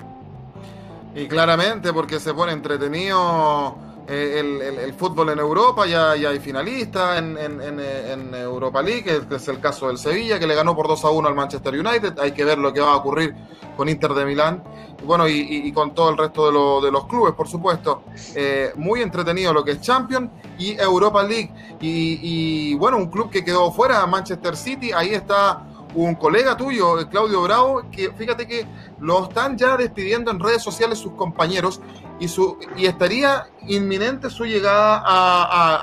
Y 1.14 1.26
claramente 1.26 1.92
porque 1.92 2.20
se 2.20 2.32
pone 2.32 2.52
entretenido 2.52 3.76
eh, 4.10 4.40
el, 4.84 4.94
fútbol 4.94 5.28
en 5.28 5.38
Europa, 5.38 5.86
ya, 5.86 6.16
ya 6.16 6.30
hay 6.30 6.40
finalistas 6.40 7.18
en, 7.18 8.34
Europa 8.34 8.80
League, 8.80 9.04
que 9.28 9.36
es 9.36 9.48
el 9.48 9.60
caso 9.60 9.88
del 9.88 9.98
Sevilla, 9.98 10.38
que 10.38 10.46
le 10.46 10.54
ganó 10.54 10.74
por 10.74 10.88
2 10.88 11.04
a 11.04 11.10
1 11.10 11.28
al 11.28 11.34
Manchester 11.34 11.74
United, 11.74 12.18
hay 12.18 12.32
que 12.32 12.42
ver 12.42 12.56
lo 12.56 12.72
que 12.72 12.80
va 12.80 12.92
a 12.92 12.96
ocurrir 12.96 13.34
con 13.76 13.88
Inter 13.88 14.14
de 14.14 14.24
Milán, 14.24 14.64
y 15.02 15.04
bueno, 15.04 15.28
y, 15.28 15.70
con 15.72 15.94
todo 15.94 16.08
el 16.10 16.16
resto 16.16 16.46
de, 16.46 16.86
de 16.86 16.90
los 16.90 17.06
clubes, 17.06 17.34
por 17.34 17.48
supuesto. 17.48 18.02
Eh, 18.34 18.72
muy 18.76 19.02
entretenido 19.02 19.52
lo 19.52 19.62
que 19.62 19.72
es 19.72 19.80
Champions 19.82 20.30
y 20.58 20.72
Europa 20.72 21.22
League, 21.22 21.52
y, 21.80 22.70
y 22.70 22.74
bueno, 22.76 22.96
un 22.96 23.10
club 23.10 23.30
que 23.30 23.44
quedó 23.44 23.70
fuera, 23.72 24.06
Manchester 24.06 24.56
City, 24.56 24.90
ahí 24.90 25.10
está 25.10 25.66
un 25.94 26.14
colega 26.14 26.56
tuyo, 26.56 27.08
Claudio 27.08 27.42
Bravo, 27.42 27.82
que 27.90 28.12
fíjate 28.12 28.46
que 28.46 28.66
lo 29.00 29.24
están 29.24 29.56
ya 29.56 29.76
despidiendo 29.76 30.30
en 30.30 30.40
redes 30.40 30.62
sociales 30.62 30.98
sus 30.98 31.12
compañeros 31.12 31.80
y, 32.20 32.28
su, 32.28 32.58
y 32.76 32.86
estaría 32.86 33.48
inminente 33.66 34.30
su 34.30 34.44
llegada 34.44 35.02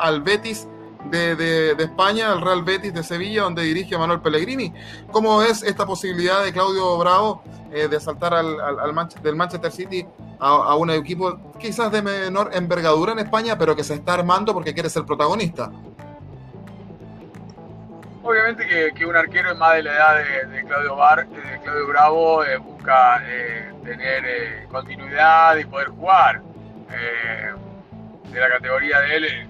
al 0.02 0.22
Betis 0.22 0.68
de, 1.10 1.76
España, 1.78 2.32
al 2.32 2.42
Real 2.42 2.64
Betis 2.64 2.94
de 2.94 3.04
Sevilla, 3.04 3.44
donde 3.44 3.64
dirige 3.64 3.98
Manuel 3.98 4.22
Pellegrini. 4.22 4.74
¿Cómo 5.12 5.42
es 5.42 5.64
esta 5.64 5.86
posibilidad 5.86 6.44
de 6.44 6.52
Claudio 6.52 6.98
Bravo 6.98 7.44
eh, 7.72 7.88
de 7.88 8.00
saltar 8.00 8.34
al, 8.34 8.58
del 9.22 9.36
Manchester 9.36 9.72
City 9.72 10.06
a 10.40 10.76
un 10.76 10.90
equipo 10.90 11.40
quizás 11.60 11.92
de 11.92 12.02
menor 12.02 12.52
envergadura 12.54 13.14
en 13.14 13.20
España, 13.20 13.58
pero 13.58 13.76
que 13.76 13.84
se 13.84 13.96
está 13.96 14.16
armando 14.16 14.54
porque 14.54 14.74
quiere 14.74 14.90
ser 14.90 15.06
protagonista? 15.06 15.72
Obviamente 18.26 18.92
que, 18.96 19.06
un 19.06 19.16
arquero 19.16 19.52
es 19.52 19.58
más 19.60 19.76
de 19.76 19.84
la 19.84 19.94
edad 19.94 20.48
de, 20.50 20.64
Claudio, 20.64 20.96
Bar, 20.96 21.28
de 21.28 21.60
Claudio 21.64 21.88
Bravo 21.88 22.44
eh, 22.44 22.58
busca 22.58 23.22
eh, 23.24 23.72
tener 23.84 24.26
eh, 24.26 24.68
continuidad 24.68 25.56
y 25.58 25.66
poder 25.66 25.90
jugar. 25.90 26.42
de 28.32 28.40
la 28.40 28.50
categoría 28.50 29.00
de 29.02 29.16
él, 29.16 29.50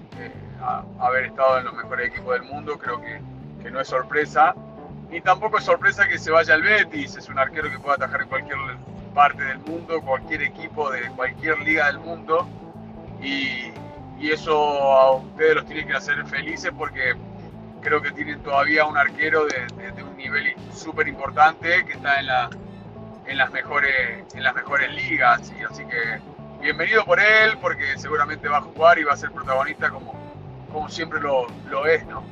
haber 1.00 1.24
estado 1.24 1.58
en 1.58 1.64
los 1.64 1.72
mejores 1.72 2.08
equipos 2.08 2.34
del 2.34 2.42
mundo, 2.42 2.78
creo 2.78 3.00
que, 3.00 3.70
no 3.70 3.80
es 3.80 3.88
sorpresa. 3.88 4.54
Ni 5.08 5.22
tampoco 5.22 5.56
es 5.56 5.64
sorpresa 5.64 6.06
que 6.06 6.18
se 6.18 6.30
vaya 6.30 6.52
al 6.52 6.62
Betis, 6.62 7.16
es 7.16 7.30
un 7.30 7.38
arquero 7.38 7.70
que 7.70 7.78
puede 7.78 7.94
atajar 7.94 8.22
en 8.22 8.28
cualquier 8.28 8.58
parte 9.14 9.42
del 9.42 9.58
mundo, 9.60 10.02
cualquier 10.02 10.42
equipo 10.42 10.90
de 10.90 11.08
cualquier 11.12 11.58
liga 11.60 11.86
del 11.86 11.98
mundo. 11.98 12.46
Y, 13.22 13.72
y 14.20 14.30
eso 14.30 14.54
a 14.54 15.12
ustedes 15.12 15.54
los 15.54 15.64
tiene 15.66 15.86
que 15.86 15.94
hacer 15.94 16.26
felices 16.26 16.70
porque 16.76 17.14
creo 17.86 18.02
que 18.02 18.10
tienen 18.10 18.42
todavía 18.42 18.84
un 18.84 18.98
arquero 18.98 19.46
de, 19.46 20.02
un 20.02 20.16
nivel 20.16 20.56
súper 20.74 21.06
importante 21.06 21.84
que 21.86 21.92
está 21.92 22.18
en, 22.18 22.26
la, 22.26 22.50
en, 23.26 23.38
las 23.38 23.52
mejores, 23.52 24.24
en 24.34 24.42
las 24.42 24.56
mejores 24.56 24.92
ligas. 24.92 25.52
Y 25.56 25.62
así 25.62 25.84
que 25.86 26.18
bienvenido 26.60 27.04
por 27.04 27.20
él, 27.20 27.56
porque 27.60 27.96
seguramente 27.96 28.48
va 28.48 28.56
a 28.56 28.62
jugar 28.62 28.98
y 28.98 29.04
va 29.04 29.12
a 29.12 29.16
ser 29.16 29.30
protagonista 29.30 29.88
como, 29.90 30.14
como 30.72 30.88
siempre 30.88 31.20
lo, 31.20 31.46
lo 31.70 31.86
es, 31.86 32.04
¿no? 32.06 32.24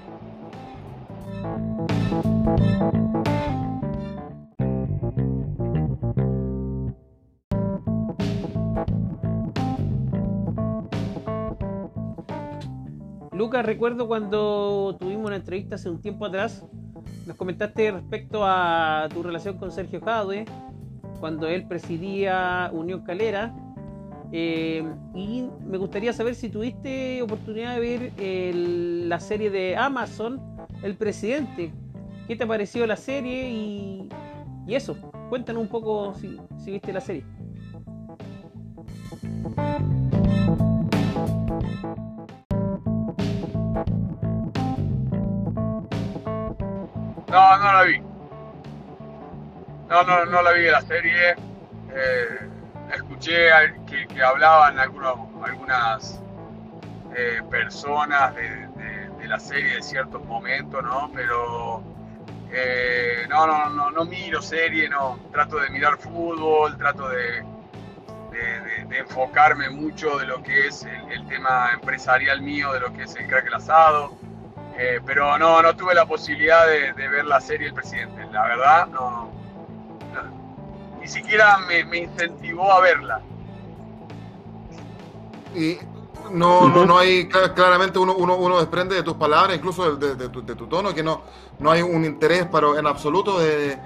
Lucas, 13.35 13.67
recuerdo 13.67 14.09
cuando 14.09 14.97
tuvimos 14.99 15.14
una 15.27 15.37
entrevista 15.37 15.77
hace 15.77 15.89
un 15.89 16.01
tiempo 16.01 16.27
atrás, 16.27 16.65
nos 17.27 17.37
comentaste 17.37 17.91
respecto 17.91 18.45
a 18.45 19.09
tu 19.13 19.23
relación 19.23 19.57
con 19.59 19.71
Sergio 19.73 20.01
Jadwe, 20.01 20.45
cuando 21.21 21.49
él 21.49 21.67
presidía 21.67 22.71
Unión 22.73 23.03
Calera. 23.03 23.55
Eh, 24.33 24.85
y 25.15 25.49
me 25.65 25.79
gustaría 25.79 26.13
saber 26.13 26.35
si 26.35 26.49
tuviste 26.49 27.23
oportunidad 27.23 27.75
de 27.77 27.81
ver 27.81 28.13
la 29.07 29.21
serie 29.21 29.51
de 29.51 29.77
Amazon, 29.77 30.41
El 30.83 30.97
Presidente. 30.97 31.73
¿Qué 32.27 32.37
te 32.37 32.47
pareció 32.47 32.87
la 32.87 32.97
serie? 32.97 33.51
Y, 33.51 34.09
eso, 34.67 34.97
cuéntanos 35.29 35.63
un 35.63 35.69
poco 35.69 36.15
si, 36.15 36.39
si 36.59 36.73
viste 36.73 36.93
la 36.93 37.01
serie. 37.01 37.25
No, 47.35 47.59
no 47.59 47.73
la 47.73 47.83
vi. 47.83 47.99
No, 49.89 50.03
no, 50.05 50.25
no 50.25 50.41
la 50.41 50.53
vi 50.53 50.63
de 50.63 50.71
la 50.71 50.83
serie. 50.83 51.33
Eh, 51.93 52.49
escuché 52.95 53.49
que, 53.89 54.07
que 54.07 54.23
hablaban 54.23 54.79
algunas 54.79 56.23
eh, 57.17 57.43
personas 57.51 58.37
de, 58.37 58.69
la 59.27 59.41
serie 59.41 59.77
de 59.77 59.83
ciertos 59.83 60.25
momentos, 60.27 60.85
¿no? 60.85 61.11
Pero 61.13 61.83
eh, 62.53 63.27
no, 63.29 63.49
no, 63.49 63.69
no, 63.71 63.91
no 63.91 64.05
miro 64.05 64.41
serie, 64.41 64.89
no. 64.89 65.19
Trato 65.33 65.57
de 65.57 65.71
mirar 65.71 65.99
fútbol, 65.99 66.79
trato 66.79 67.09
de, 67.09 67.45
enfocarme 68.93 69.71
mucho 69.71 70.19
de 70.19 70.27
lo 70.27 70.41
que 70.41 70.69
es 70.69 70.87
el, 71.11 71.27
tema 71.27 71.71
empresarial 71.73 72.43
mío, 72.43 72.73
de 72.73 72.79
lo 72.79 72.93
que 72.93 73.03
es 73.03 73.17
el 73.17 73.27
crack 73.27 73.51
el. 73.51 74.17
Eh, 74.77 75.01
pero 75.05 75.39
no, 75.39 75.63
no 75.63 75.77
tuve 75.77 75.95
la 75.95 76.07
posibilidad 76.07 76.67
de, 76.67 76.93
ver 76.93 77.25
la 77.25 77.41
serie 77.41 77.69
El 77.69 77.75
Presidente. 77.75 78.27
La 78.33 78.45
verdad, 78.45 78.87
no. 78.89 79.31
ni 81.01 81.07
siquiera 81.07 81.59
me, 81.59 81.85
me, 81.85 81.99
incentivó 81.99 82.73
a 82.73 82.81
verla. 82.81 83.21
Y 85.55 85.79
no, 86.33 86.69
no, 86.69 86.85
no 86.85 86.99
hay, 86.99 87.29
claramente 87.29 87.99
uno, 87.99 88.15
uno, 88.15 88.37
uno 88.37 88.59
desprende 88.59 88.97
de 88.97 89.05
tus 89.05 89.15
palabras, 89.15 89.57
incluso 89.57 89.95
de, 89.95 90.17
de, 90.17 90.29
tu, 90.29 90.45
de, 90.45 90.57
tu, 90.57 90.67
tono, 90.67 90.93
que 90.93 91.03
no, 91.03 91.23
no 91.61 91.71
hay 91.71 91.83
un 91.83 92.05
interés 92.05 92.47
para, 92.47 92.79
en 92.79 92.87
absoluto 92.87 93.39
de, 93.39 93.79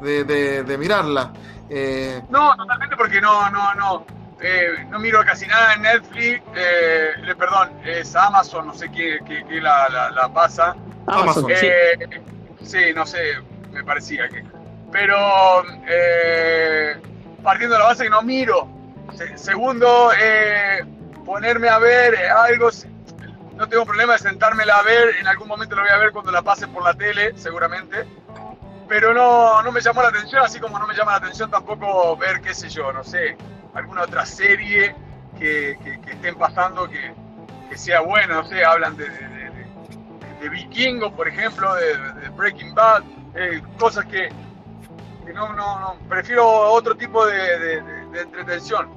de 0.00 0.78
mirarla. 0.78 1.32
Eh, 1.72 2.20
no, 2.28 2.56
totalmente 2.56 2.96
porque 2.96 3.20
no, 3.20 3.48
no, 3.50 3.74
no. 3.74 4.04
Eh, 4.42 4.86
no 4.88 4.98
miro 4.98 5.22
casi 5.24 5.46
nada 5.46 5.74
en 5.74 5.82
Netflix, 5.82 6.42
eh, 6.54 7.34
perdón, 7.38 7.70
es 7.84 8.16
Amazon, 8.16 8.66
no 8.66 8.74
sé 8.74 8.90
qué, 8.90 9.18
qué, 9.26 9.60
la, 9.60 10.10
la, 10.14 10.32
pasa. 10.32 10.74
Amazon, 11.06 11.46
sí. 11.54 11.68
sí. 12.62 12.92
no 12.94 13.04
sé, 13.04 13.34
me 13.70 13.84
parecía 13.84 14.28
que. 14.28 14.42
Pero 14.90 15.16
partiendo 17.42 17.74
de 17.74 17.80
la 17.80 17.86
base 17.86 18.04
que 18.04 18.10
no 18.10 18.22
miro. 18.22 18.68
segundo, 19.36 20.10
ponerme 21.26 21.68
a 21.68 21.78
ver 21.78 22.16
algo, 22.16 22.70
no 23.56 23.68
tengo 23.68 23.84
problema 23.84 24.14
de 24.14 24.20
sentármela 24.20 24.78
a 24.78 24.82
ver, 24.82 25.16
en 25.20 25.28
algún 25.28 25.48
momento 25.48 25.76
lo 25.76 25.82
voy 25.82 25.90
a 25.90 25.98
ver 25.98 26.12
cuando 26.12 26.32
la 26.32 26.42
pase 26.42 26.66
por 26.66 26.82
la 26.82 26.94
tele, 26.94 27.32
seguramente 27.36 28.06
pero 28.90 29.14
no, 29.14 29.62
no 29.62 29.70
me 29.70 29.80
llamó 29.80 30.02
la 30.02 30.08
atención, 30.08 30.42
así 30.44 30.58
como 30.58 30.76
no 30.76 30.84
me 30.84 30.96
llama 30.96 31.12
la 31.12 31.18
atención 31.18 31.48
tampoco 31.48 32.16
ver, 32.16 32.40
qué 32.40 32.52
sé 32.52 32.68
yo, 32.68 32.92
no 32.92 33.04
sé, 33.04 33.36
alguna 33.74 34.02
otra 34.02 34.26
serie 34.26 34.94
que, 35.38 35.76
que, 35.82 36.10
estén 36.10 36.34
pasando 36.36 36.88
que, 36.88 37.12
que, 37.68 37.78
sea 37.78 38.00
buena, 38.00 38.42
no 38.42 38.44
sé, 38.48 38.64
hablan 38.64 38.96
de, 38.96 39.08
de, 39.08 39.50
de, 40.40 40.48
Vikingos, 40.48 41.12
por 41.12 41.28
ejemplo, 41.28 41.74
de, 41.74 42.28
Breaking 42.30 42.74
Bad, 42.74 43.02
eh, 43.34 43.62
cosas 43.78 44.04
que, 44.06 44.28
no, 45.32 45.52
no, 45.54 45.80
no, 45.80 45.96
prefiero 46.08 46.46
otro 46.72 46.94
tipo 46.96 47.24
de, 47.26 47.82
entretención. 48.20 48.88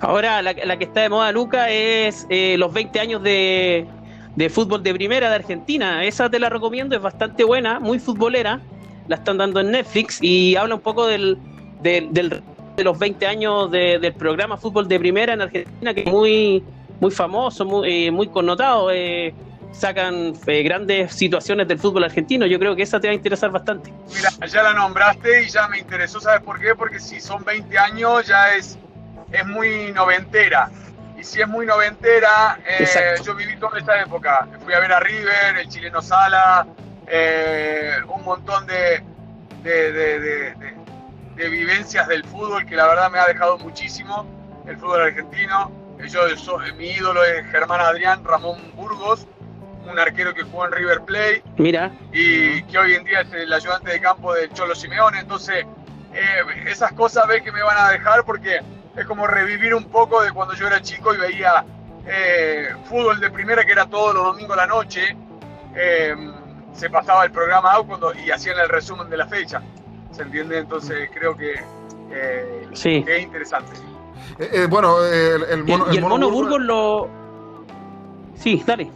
Ahora 0.00 0.42
la, 0.42 0.52
la, 0.52 0.76
que 0.76 0.84
está 0.84 1.00
de 1.00 1.08
moda, 1.08 1.32
Luca, 1.32 1.70
es 1.70 2.26
eh, 2.28 2.56
los 2.58 2.72
20 2.72 3.00
años 3.00 3.22
de, 3.22 3.86
de 4.36 4.50
fútbol 4.50 4.82
de 4.82 4.92
primera 4.94 5.28
de 5.28 5.36
Argentina. 5.36 6.04
Esa 6.04 6.28
te 6.30 6.38
la 6.38 6.50
recomiendo, 6.50 6.94
es 6.94 7.02
bastante 7.02 7.44
buena, 7.44 7.80
muy 7.80 7.98
futbolera. 7.98 8.60
La 9.08 9.16
están 9.16 9.38
dando 9.38 9.60
en 9.60 9.70
Netflix 9.70 10.18
y 10.22 10.56
habla 10.56 10.76
un 10.76 10.80
poco 10.80 11.06
del, 11.06 11.38
del, 11.84 12.42
de 12.76 12.84
los 12.84 12.98
20 12.98 13.26
años 13.26 13.70
del 13.70 14.12
programa 14.14 14.56
Fútbol 14.56 14.88
de 14.88 14.98
Primera 14.98 15.34
en 15.34 15.42
Argentina, 15.42 15.94
que 15.94 16.00
es 16.00 16.06
muy, 16.06 16.64
muy 17.00 17.10
famoso, 17.10 17.64
muy, 17.64 18.06
eh, 18.06 18.10
muy 18.10 18.28
connotado. 18.28 18.90
Eh, 18.90 19.32
sacan 19.72 20.34
eh, 20.46 20.62
grandes 20.62 21.12
situaciones 21.12 21.68
del 21.68 21.78
fútbol 21.78 22.04
argentino. 22.04 22.46
Yo 22.46 22.58
creo 22.58 22.74
que 22.76 22.82
esa 22.82 23.00
te 23.00 23.08
va 23.08 23.12
a 23.12 23.14
interesar 23.14 23.50
bastante. 23.50 23.92
Mira, 24.14 24.30
ya 24.46 24.62
la 24.62 24.72
nombraste 24.72 25.44
y 25.44 25.48
ya 25.48 25.68
me 25.68 25.78
interesó. 25.78 26.20
¿Sabes 26.20 26.42
por 26.42 26.60
qué? 26.60 26.74
Porque 26.74 27.00
si 27.00 27.20
son 27.20 27.44
20 27.44 27.76
años 27.78 28.26
ya 28.26 28.54
es, 28.54 28.78
es 29.32 29.46
muy 29.46 29.92
noventera 29.92 30.70
si 31.24 31.40
es 31.40 31.48
muy 31.48 31.66
noventera, 31.66 32.58
eh, 32.66 32.86
yo 33.24 33.34
viví 33.34 33.56
toda 33.56 33.78
esta 33.78 34.00
época. 34.00 34.46
Fui 34.62 34.74
a 34.74 34.80
ver 34.80 34.92
a 34.92 35.00
River, 35.00 35.56
el 35.58 35.68
chileno 35.68 36.02
Sala, 36.02 36.66
eh, 37.06 37.96
un 38.06 38.22
montón 38.22 38.66
de, 38.66 39.02
de, 39.62 40.54
vivencias 41.36 42.08
del 42.08 42.24
fútbol 42.24 42.64
que 42.66 42.76
la 42.76 42.86
verdad 42.86 43.10
me 43.10 43.18
ha 43.18 43.26
dejado 43.26 43.58
muchísimo, 43.58 44.26
el 44.66 44.76
fútbol 44.76 45.02
argentino. 45.02 45.70
Yo, 46.08 46.58
mi 46.76 46.88
ídolo 46.88 47.24
es 47.24 47.46
Germán 47.50 47.80
Adrián 47.80 48.24
Ramón 48.24 48.58
Burgos, 48.74 49.26
un 49.90 49.98
arquero 49.98 50.34
que 50.34 50.42
jugó 50.42 50.66
en 50.66 50.72
River 50.72 51.00
Plate. 51.02 51.42
Mira. 51.56 51.92
Y 52.12 52.62
que 52.64 52.78
hoy 52.78 52.94
en 52.94 53.04
día 53.04 53.20
es 53.20 53.32
el 53.32 53.52
ayudante 53.52 53.92
de 53.92 54.00
campo 54.00 54.34
del 54.34 54.52
Cholo 54.52 54.74
Simeone. 54.74 55.20
Entonces, 55.20 55.64
eh, 56.12 56.42
esas 56.66 56.92
cosas 56.92 57.26
ve 57.28 57.42
que 57.42 57.52
me 57.52 57.62
van 57.62 57.76
a 57.78 57.90
dejar 57.90 58.24
porque 58.24 58.60
es 58.96 59.06
como 59.06 59.26
revivir 59.26 59.74
un 59.74 59.84
poco 59.84 60.22
de 60.22 60.32
cuando 60.32 60.54
yo 60.54 60.66
era 60.66 60.80
chico 60.80 61.14
y 61.14 61.18
veía 61.18 61.64
eh, 62.06 62.68
fútbol 62.84 63.20
de 63.20 63.30
primera 63.30 63.64
que 63.64 63.72
era 63.72 63.86
todos 63.86 64.14
los 64.14 64.24
domingos 64.24 64.56
a 64.56 64.60
la 64.60 64.66
noche. 64.66 65.16
Em, 65.74 66.32
se 66.72 66.90
pasaba 66.90 67.24
el 67.24 67.30
programa 67.30 67.72
out 67.72 67.88
y 68.24 68.30
hacían 68.30 68.58
el 68.58 68.68
resumen 68.68 69.08
de 69.08 69.16
la 69.16 69.26
fecha. 69.26 69.62
¿Se 70.14 70.22
entiende? 70.22 70.58
Entonces 70.58 71.10
creo 71.12 71.36
que, 71.36 71.54
sí. 72.72 73.04
es 73.06 73.22
interesante. 73.22 73.72
Eh, 74.38 74.50
eh, 74.52 74.66
bueno, 74.68 75.04
el, 75.04 75.64
mono, 75.64 75.86
y 75.92 75.96
el, 75.96 76.02
mono, 76.02 76.30
Burgos 76.30 76.60
lo. 76.60 77.08
Sí, 78.36 78.62
dale. 78.66 78.90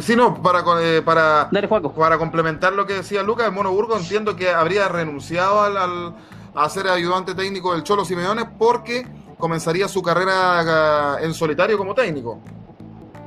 Sí, 0.00 0.14
no, 0.14 0.40
para, 0.42 0.64
para, 1.04 1.50
para 1.96 2.18
complementar 2.18 2.72
lo 2.72 2.86
que 2.86 2.94
decía 2.94 3.22
Lucas, 3.22 3.46
el 3.46 3.52
Mono 3.52 3.72
Burgos 3.72 4.02
entiendo 4.02 4.36
que 4.36 4.50
habría 4.50 4.86
renunciado 4.86 5.62
al, 5.62 6.14
a 6.54 6.68
ser 6.68 6.88
ayudante 6.88 7.34
técnico 7.34 7.72
del 7.72 7.82
Cholo 7.82 8.04
Simeone 8.04 8.44
porque 8.44 9.06
comenzaría 9.38 9.88
su 9.88 10.02
carrera 10.02 11.18
en 11.20 11.32
solitario 11.34 11.78
como 11.78 11.94
técnico. 11.94 12.38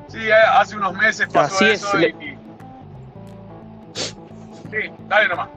Sí, 0.08 0.20
eh, 0.20 0.34
hace 0.34 0.76
unos 0.76 0.94
meses 0.94 1.28
pasó 1.32 1.66
eso 1.66 1.88
Sí, 3.94 4.90
dale 5.08 5.28
nomás. 5.28 5.50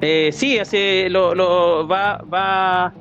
Eh, 0.00 0.30
sí, 0.32 0.58
hace, 0.58 1.08
lo, 1.08 1.86
va, 1.86 2.18
va, 2.32 2.92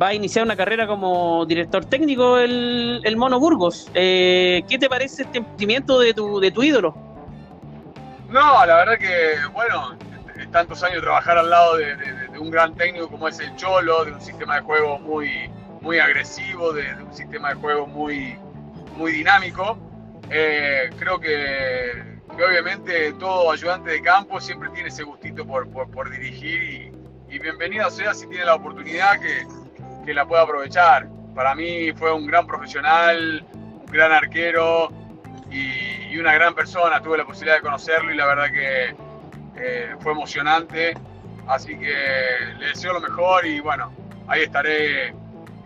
va 0.00 0.08
a 0.08 0.14
iniciar 0.14 0.44
una 0.44 0.56
carrera 0.56 0.86
como 0.86 1.44
director 1.46 1.84
técnico 1.84 2.38
el, 2.38 3.00
el 3.04 3.16
Mono 3.16 3.38
Burgos. 3.38 3.90
Eh, 3.94 4.62
¿Qué 4.68 4.78
te 4.78 4.88
parece 4.88 5.22
este 5.22 5.38
emprendimiento 5.38 6.00
de 6.00 6.14
tu, 6.14 6.40
de 6.40 6.50
tu 6.50 6.62
ídolo? 6.62 6.96
No, 8.28 8.64
la 8.64 8.76
verdad 8.76 8.98
que, 8.98 9.34
bueno, 9.52 9.96
tantos 10.50 10.82
años 10.82 11.02
trabajar 11.02 11.38
al 11.38 11.50
lado 11.50 11.76
de, 11.76 11.96
un 12.38 12.50
gran 12.50 12.74
técnico 12.74 13.08
como 13.08 13.28
es 13.28 13.38
el 13.40 13.54
Cholo, 13.56 14.04
de 14.04 14.12
un 14.12 14.20
sistema 14.20 14.56
de 14.56 14.62
juego 14.62 14.98
muy, 14.98 15.50
muy 15.80 15.98
agresivo, 15.98 16.72
de, 16.72 16.94
un 16.94 17.12
sistema 17.12 17.50
de 17.50 17.54
juego 17.56 17.86
muy, 17.86 18.36
muy 18.96 19.12
dinámico. 19.12 19.78
Eh, 20.30 20.90
creo 20.98 21.20
que, 21.20 22.11
obviamente 22.34 23.12
todo 23.14 23.50
ayudante 23.50 23.90
de 23.90 24.02
campo 24.02 24.40
siempre 24.40 24.70
tiene 24.70 24.88
ese 24.88 25.02
gustito 25.02 25.46
por, 25.46 25.68
por, 25.68 26.10
dirigir 26.10 26.92
y, 27.28 27.38
bienvenido 27.38 27.88
sea 27.90 28.12
si 28.12 28.26
tiene 28.26 28.44
la 28.44 28.54
oportunidad 28.54 29.18
que, 29.20 29.46
que 30.04 30.14
la 30.14 30.26
pueda 30.26 30.42
aprovechar. 30.42 31.08
Para 31.34 31.54
mí 31.54 31.92
fue 31.92 32.12
un 32.12 32.26
gran 32.26 32.46
profesional, 32.46 33.44
un 33.54 33.86
gran 33.86 34.12
arquero 34.12 34.90
y, 35.50 36.12
y 36.12 36.18
una 36.18 36.34
gran 36.34 36.54
persona. 36.54 37.00
Tuve 37.02 37.18
la 37.18 37.24
posibilidad 37.24 37.56
de 37.56 37.62
conocerlo 37.62 38.12
y 38.12 38.16
la 38.16 38.26
verdad 38.26 38.50
que 38.52 38.94
eh, 39.56 39.94
fue 40.00 40.12
emocionante, 40.12 40.94
así 41.46 41.76
que 41.76 41.94
le 42.58 42.66
deseo 42.66 42.94
lo 42.94 43.00
mejor 43.00 43.46
y 43.46 43.60
bueno, 43.60 43.92
ahí 44.26 44.42
estaré 44.42 45.14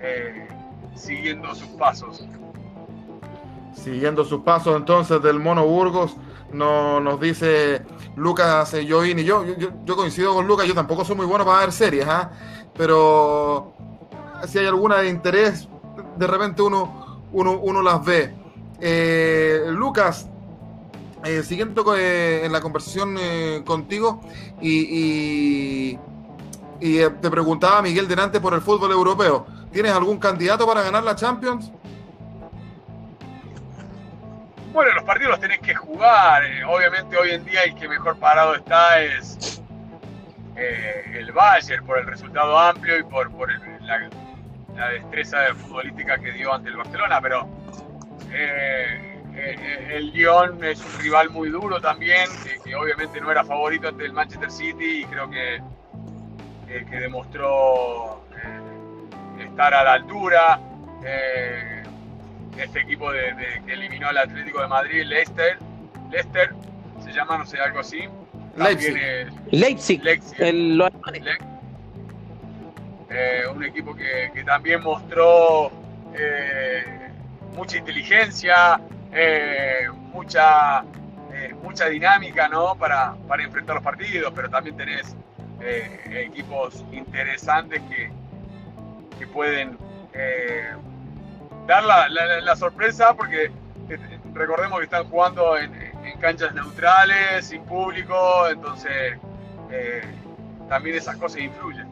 eh, 0.00 0.48
siguiendo 0.94 1.54
sus 1.54 1.68
pasos. 1.68 2.26
Siguiendo 3.74 4.24
sus 4.24 4.42
pasos 4.42 4.76
entonces 4.76 5.22
del 5.22 5.38
Mono 5.38 5.64
Burgos, 5.66 6.16
no, 6.56 7.00
nos 7.00 7.20
dice 7.20 7.82
Lucas 8.16 8.74
Join 8.88 9.18
y 9.18 9.24
yo, 9.24 9.44
yo, 9.84 9.96
coincido 9.96 10.34
con 10.34 10.46
Lucas, 10.46 10.66
yo 10.66 10.74
tampoco 10.74 11.04
soy 11.04 11.16
muy 11.16 11.26
bueno 11.26 11.44
para 11.44 11.60
ver 11.60 11.72
series, 11.72 12.06
¿ah? 12.08 12.30
pero 12.76 13.74
si 14.46 14.58
hay 14.58 14.66
alguna 14.66 14.98
de 14.98 15.08
interés, 15.08 15.68
de 16.16 16.26
repente 16.26 16.62
uno, 16.62 17.22
uno, 17.32 17.58
uno 17.58 17.82
las 17.82 18.04
ve. 18.04 18.34
Eh, 18.80 19.66
Lucas, 19.68 20.28
eh, 21.24 21.42
siguiendo 21.42 21.96
eh, 21.96 22.44
en 22.44 22.52
la 22.52 22.60
conversación 22.60 23.16
eh, 23.18 23.62
contigo 23.64 24.20
y, 24.60 25.90
y, 25.90 25.98
eh, 26.80 27.10
te 27.20 27.30
preguntaba 27.30 27.82
Miguel 27.82 28.06
delante 28.06 28.40
por 28.40 28.54
el 28.54 28.60
fútbol 28.60 28.92
europeo. 28.92 29.46
¿Tienes 29.72 29.92
algún 29.92 30.18
candidato 30.18 30.66
para 30.66 30.82
ganar 30.82 31.02
la 31.02 31.16
Champions? 31.16 31.72
Bueno, 34.76 34.92
los 34.92 35.04
partidos 35.04 35.30
los 35.30 35.40
tenés 35.40 35.60
que 35.60 35.74
jugar. 35.74 36.42
obviamente 36.68 37.16
hoy 37.16 37.30
en 37.30 37.42
día 37.46 37.62
el 37.62 37.74
que 37.76 37.88
mejor 37.88 38.18
parado 38.18 38.56
está 38.56 39.00
es 39.00 39.62
el 40.54 41.32
Bayern 41.32 41.86
por 41.86 41.98
el 41.98 42.04
resultado 42.04 42.58
amplio 42.58 42.98
y 42.98 43.02
por, 43.04 43.30
por 43.30 43.50
la, 43.80 44.10
la, 44.76 44.88
destreza 44.90 45.38
futbolística 45.54 46.18
que 46.18 46.30
dio 46.32 46.52
ante 46.52 46.68
el 46.68 46.76
Barcelona, 46.76 47.22
pero 47.22 47.48
eh, 48.30 49.22
el 49.94 50.10
Lyon 50.12 50.62
es 50.62 50.84
un 50.84 51.00
rival 51.00 51.30
muy 51.30 51.48
duro 51.48 51.80
también, 51.80 52.28
que, 52.62 52.76
obviamente 52.76 53.18
no 53.18 53.30
era 53.30 53.46
favorito 53.46 53.88
ante 53.88 54.04
el 54.04 54.12
Manchester 54.12 54.50
City 54.50 55.00
y 55.00 55.04
creo 55.06 55.30
que, 55.30 55.62
que, 56.66 57.00
demostró 57.00 58.26
estar 59.40 59.72
a 59.72 59.84
la 59.84 59.92
altura. 59.94 60.60
Este 62.58 62.80
equipo 62.80 63.12
de, 63.12 63.34
que 63.66 63.72
eliminó 63.72 64.08
al 64.08 64.18
Atlético 64.18 64.60
de 64.60 64.68
Madrid, 64.68 65.02
Leicester, 65.04 65.58
Leicester 66.10 66.50
se 67.04 67.12
llama, 67.12 67.38
no 67.38 67.46
sé, 67.46 67.58
algo 67.60 67.80
así. 67.80 68.08
Leipzig. 68.56 68.96
Leipzig. 69.50 70.02
El, 70.38 70.82
eh, 73.08 73.42
un 73.54 73.62
equipo 73.62 73.94
que, 73.94 74.42
también 74.44 74.82
mostró 74.82 75.70
eh, 76.14 77.10
mucha 77.54 77.76
inteligencia, 77.76 78.80
eh, 79.12 79.86
mucha, 80.12 80.82
mucha 81.62 81.86
dinámica 81.88 82.48
¿no? 82.48 82.74
para, 82.76 83.14
para, 83.28 83.44
enfrentar 83.44 83.76
los 83.76 83.84
partidos, 83.84 84.32
pero 84.34 84.48
también 84.48 84.76
tenés 84.76 85.14
equipos 86.10 86.84
interesantes 86.92 87.80
que, 87.88 88.10
que 89.18 89.26
pueden 89.26 89.78
dar 91.66 91.84
la, 91.84 92.08
la, 92.08 92.56
sorpresa 92.56 93.14
porque 93.14 93.50
recordemos 94.34 94.78
que 94.78 94.84
están 94.84 95.04
jugando 95.08 95.56
en, 95.56 95.72
en 95.74 96.18
canchas 96.18 96.54
neutrales, 96.54 97.46
sin 97.46 97.62
público, 97.64 98.48
entonces 98.50 99.18
también 100.68 100.96
esas 100.96 101.16
cosas 101.16 101.40
influyen. 101.40 101.86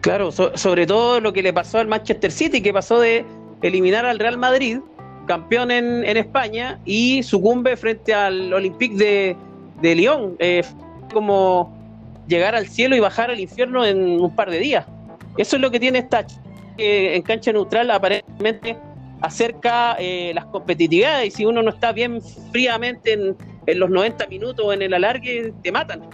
Claro, 0.00 0.30
sobre 0.30 0.86
todo 0.86 1.20
lo 1.20 1.32
que 1.32 1.42
le 1.42 1.52
pasó 1.52 1.78
al 1.78 1.88
Manchester 1.88 2.30
City, 2.30 2.62
que 2.62 2.72
pasó 2.72 3.00
de 3.00 3.24
eliminar 3.62 4.06
al 4.06 4.18
Real 4.18 4.38
Madrid, 4.38 4.78
campeón 5.26 5.72
en, 5.72 6.04
España, 6.16 6.78
y 6.84 7.22
sucumbe 7.24 7.76
frente 7.76 8.14
al 8.14 8.52
Olympique 8.52 8.96
de, 8.96 9.36
de 9.80 9.94
Lyon. 9.96 10.36
Eh, 10.38 10.62
como 11.12 11.72
llegar 12.28 12.54
al 12.54 12.66
cielo 12.68 12.96
y 12.96 13.00
bajar 13.00 13.30
al 13.30 13.40
infierno 13.40 13.84
en 13.84 14.20
un 14.20 14.34
par 14.34 14.50
de 14.50 14.58
días. 14.58 14.86
Eso 15.36 15.56
es 15.56 15.62
lo 15.62 15.70
que 15.70 15.80
tiene 15.80 15.98
esta 16.00 16.26
que 16.76 17.16
en 17.16 17.22
cancha 17.22 17.52
neutral 17.52 17.90
aparentemente 17.90 18.76
acerca 19.20 19.96
eh, 19.98 20.32
las 20.34 20.44
competitividades 20.46 21.28
y 21.28 21.30
si 21.30 21.44
uno 21.44 21.62
no 21.62 21.70
está 21.70 21.92
bien 21.92 22.20
fríamente 22.52 23.12
en, 23.12 23.36
los 23.78 23.90
90 23.90 24.26
minutos 24.28 24.72
en 24.72 24.82
el 24.82 24.94
alargue, 24.94 25.52
te 25.62 25.72
matan. 25.72 26.08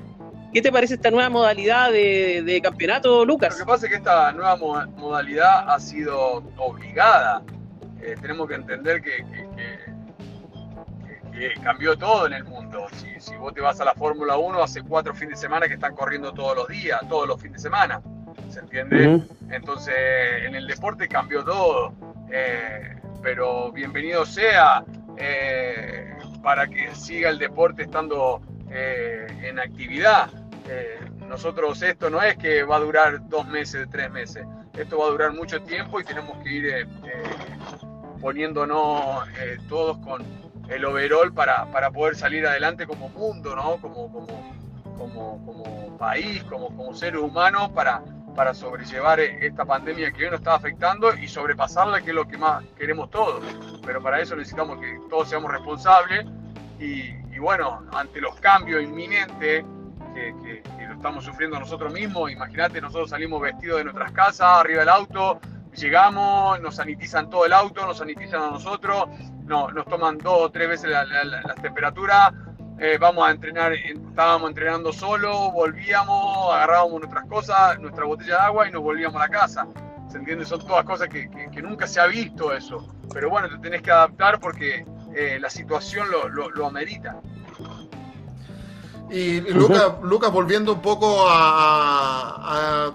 ¿Qué 0.55 0.63
te 0.63 0.73
parece 0.73 0.95
esta 0.95 1.11
nueva 1.11 1.29
modalidad 1.29 1.91
de, 1.93 2.61
campeonato, 2.63 3.25
Lucas? 3.25 3.59
Lo 3.59 3.65
que 3.65 3.71
pasa 3.71 3.87
es 3.87 3.91
que 3.91 3.99
esta 3.99 4.33
nueva 4.33 4.57
modalidad 4.57 5.69
ha 5.69 5.79
sido 5.79 6.43
obligada. 6.57 7.43
Eh, 8.03 8.15
tenemos 8.21 8.49
que 8.49 8.55
entender 8.55 9.03
que, 9.03 9.25
cambió 11.63 11.97
todo 11.97 12.27
en 12.27 12.35
el 12.35 12.45
mundo. 12.45 12.87
Si, 13.19 13.35
vos 13.37 13.53
te 13.53 13.61
vas 13.61 13.81
a 13.81 13.85
la 13.85 13.95
Fórmula 13.95 14.37
1, 14.37 14.63
hace 14.63 14.83
cuatro 14.83 15.15
fines 15.15 15.41
de 15.41 15.43
semana 15.43 15.67
que 15.67 15.75
están 15.75 15.95
corriendo 15.95 16.33
todos 16.33 16.57
los 16.57 16.69
días, 16.69 17.01
todos 17.09 17.27
los 17.27 17.41
fines 17.41 17.63
de 17.63 17.69
semana. 17.69 18.01
¿Se 18.53 18.61
entiende? 18.61 19.23
Entonces, 19.51 19.95
en 20.45 20.55
el 20.55 20.67
deporte 20.67 21.09
cambió 21.09 21.43
todo. 21.43 21.95
Eh, 22.31 22.97
pero 23.23 23.73
bienvenido 23.73 24.25
sea 24.27 24.85
eh, 25.17 26.15
para 26.43 26.67
que 26.67 26.95
siga 26.95 27.31
el 27.31 27.39
deporte 27.39 27.83
estando 27.83 28.41
en 28.71 29.59
actividad. 29.59 30.31
Eh, 30.69 30.99
nosotros 31.29 31.83
esto 31.83 32.09
no 32.11 32.23
es 32.23 32.37
que 32.37 32.63
va 32.63 32.77
a 32.77 32.81
durar 32.81 33.29
dos 33.29 33.47
meses, 33.47 33.89
tres 33.91 34.11
meses, 34.11 34.47
esto 34.75 34.99
va 34.99 35.07
a 35.07 35.11
durar 35.11 35.33
mucho 35.33 35.61
tiempo 35.63 36.01
y 36.01 36.05
tenemos 36.05 36.39
que 36.39 36.53
ir 36.53 36.67
eh, 36.67 36.81
eh, 36.83 37.23
poniéndonos 38.21 39.27
todos 39.69 39.99
con 39.99 40.23
el 40.69 40.85
overall 40.85 41.33
para, 41.33 41.67
para, 41.73 41.91
poder 41.91 42.15
salir 42.15 42.47
adelante 42.47 42.87
como 42.87 43.09
mundo, 43.09 43.57
¿no? 43.57 43.79
como, 43.79 44.13
como, 44.13 44.55
como, 44.97 45.45
como 45.45 45.99
país, 45.99 46.45
como, 46.45 46.69
como 46.77 46.95
seres 46.95 47.21
humanos 47.21 47.71
para, 47.71 48.03
para 48.35 48.55
sobrellevar 48.55 49.21
esta 49.21 49.65
pandemia 49.65 50.11
que 50.13 50.25
hoy 50.25 50.31
nos 50.31 50.41
está 50.41 50.55
afectando 50.55 51.15
y 51.15 51.29
sobrepasarla, 51.29 52.01
que 52.01 52.11
es 52.11 52.15
lo 52.15 52.27
que 52.27 52.39
más 52.39 52.65
queremos 52.79 53.11
todos. 53.11 53.43
Pero 53.85 54.03
para 54.03 54.21
eso 54.21 54.37
necesitamos 54.37 54.79
que 54.81 54.99
todos 55.11 55.29
seamos 55.29 55.53
responsables 55.53 56.27
y, 56.79 57.15
y 57.33 57.39
bueno, 57.39 57.83
ante 57.93 58.21
los 58.21 58.35
cambios 58.41 58.83
inminentes, 58.83 59.65
que, 60.13 60.63
lo 60.87 60.95
estamos 60.95 61.25
sufriendo 61.25 61.59
nosotros 61.59 61.93
mismos. 61.93 62.31
Imagínate, 62.31 62.81
nosotros 62.81 63.11
salimos 63.11 63.41
vestidos 63.41 63.79
de 63.79 63.85
nuestras 63.85 64.13
casas, 64.13 64.59
arriba 64.59 64.81
del 64.81 64.89
auto, 64.89 65.41
llegamos, 65.75 66.61
nos 66.61 66.77
sanitizan 66.77 67.31
todo 67.31 67.47
el 67.47 67.53
auto, 67.53 67.87
nos 67.87 67.99
sanitizan 67.99 68.43
a 68.43 68.51
nosotros, 68.51 69.09
no, 69.45 69.71
nos 69.71 69.87
toman 69.87 70.19
dos 70.19 70.41
o 70.43 70.51
tres 70.51 70.69
veces 70.69 70.91
la, 70.91 71.55
temperatura. 71.61 72.33
Eh, 72.79 72.99
vamos 73.01 73.27
a 73.27 73.31
entrenar, 73.31 73.73
estábamos 73.75 74.51
entrenando 74.51 74.93
solo, 74.93 75.53
volvíamos, 75.53 76.53
agarrábamos 76.53 77.01
nuestras 77.01 77.27
cosas, 77.27 77.79
nuestra 77.79 78.05
botella 78.05 78.37
de 78.37 78.43
agua 78.43 78.69
y 78.69 78.73
nos 78.73 78.83
volvíamos 78.83 79.17
a 79.17 79.27
la 79.27 79.29
casa. 79.29 79.67
¿Se 80.11 80.19
entiende? 80.19 80.45
Son 80.45 80.67
todas 80.67 80.85
cosas 80.85 81.09
que, 81.09 81.29
nunca 81.63 81.87
se 81.87 82.01
ha 82.01 82.07
visto 82.07 82.53
eso. 82.53 82.87
Pero 83.13 83.31
bueno, 83.31 83.49
te 83.49 83.59
tenés 83.59 83.83
que 83.83 83.91
adaptar 83.91 84.41
porque 84.41 84.85
eh, 85.15 85.39
la 85.41 85.49
situación 85.49 86.11
lo, 86.11 86.29
lo, 86.29 86.51
lo 86.51 86.67
amerita. 86.67 87.21
Y, 89.13 89.41
Lucas, 89.43 90.33
volviendo 90.33 90.73
un 90.73 90.81
poco 90.81 91.27
a, 91.29 92.93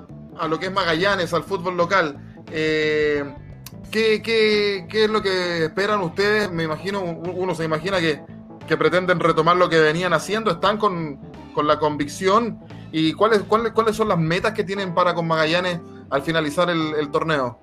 lo 0.49 0.59
que 0.59 0.65
es 0.65 0.71
Magallanes, 0.71 1.31
al 1.31 1.43
fútbol 1.43 1.77
local, 1.77 2.17
eh, 2.51 3.23
¿qué, 3.91 4.87
es 4.91 5.09
lo 5.11 5.21
que 5.21 5.65
esperan 5.65 6.01
ustedes? 6.01 6.51
Me 6.51 6.63
imagino, 6.63 7.01
uno 7.01 7.53
se 7.53 7.65
imagina 7.65 7.99
que, 7.99 8.19
pretenden 8.75 9.19
retomar 9.19 9.55
lo 9.55 9.69
que 9.69 9.79
venían 9.79 10.13
haciendo, 10.13 10.51
están 10.51 10.77
con, 10.77 11.19
la 11.55 11.79
convicción. 11.79 12.59
¿Y 12.91 13.13
cuáles, 13.13 13.43
cuáles, 13.43 13.71
cuáles 13.71 13.95
son 13.95 14.09
las 14.09 14.17
metas 14.17 14.53
que 14.53 14.63
tienen 14.63 14.93
para 14.93 15.13
con 15.13 15.27
Magallanes 15.27 15.79
al 16.09 16.21
finalizar 16.21 16.69
el, 16.69 17.09
torneo? 17.11 17.59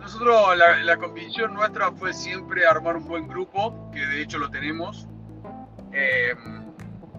Nosotros, 0.00 0.56
la, 0.56 0.96
convicción 0.96 1.54
nuestra 1.54 1.92
fue 1.92 2.12
siempre 2.12 2.66
armar 2.66 2.96
un 2.96 3.06
buen 3.06 3.28
grupo, 3.28 3.90
que 3.92 4.04
de 4.06 4.22
hecho 4.22 4.38
lo 4.38 4.50
tenemos. 4.50 5.06
Eh, 5.92 6.34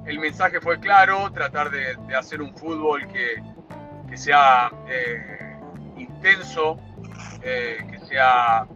el 0.05 0.19
mensaje 0.19 0.59
fue 0.59 0.79
claro, 0.79 1.31
tratar 1.31 1.69
de, 1.69 1.95
hacer 2.15 2.41
un 2.41 2.55
fútbol 2.55 3.07
que, 3.07 4.17
sea 4.17 4.71
eh, 4.87 5.57
intenso, 5.97 6.77
eh, 7.41 7.77
que 7.89 7.99
sea 8.05 8.67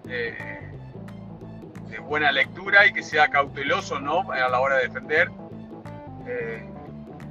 de 1.89 1.99
buena 1.99 2.31
lectura 2.31 2.85
y 2.85 2.93
que 2.93 3.03
sea 3.03 3.29
cauteloso 3.29 3.99
¿no? 3.99 4.31
a 4.31 4.49
la 4.49 4.59
hora 4.59 4.77
de 4.77 4.83
defender. 4.83 5.29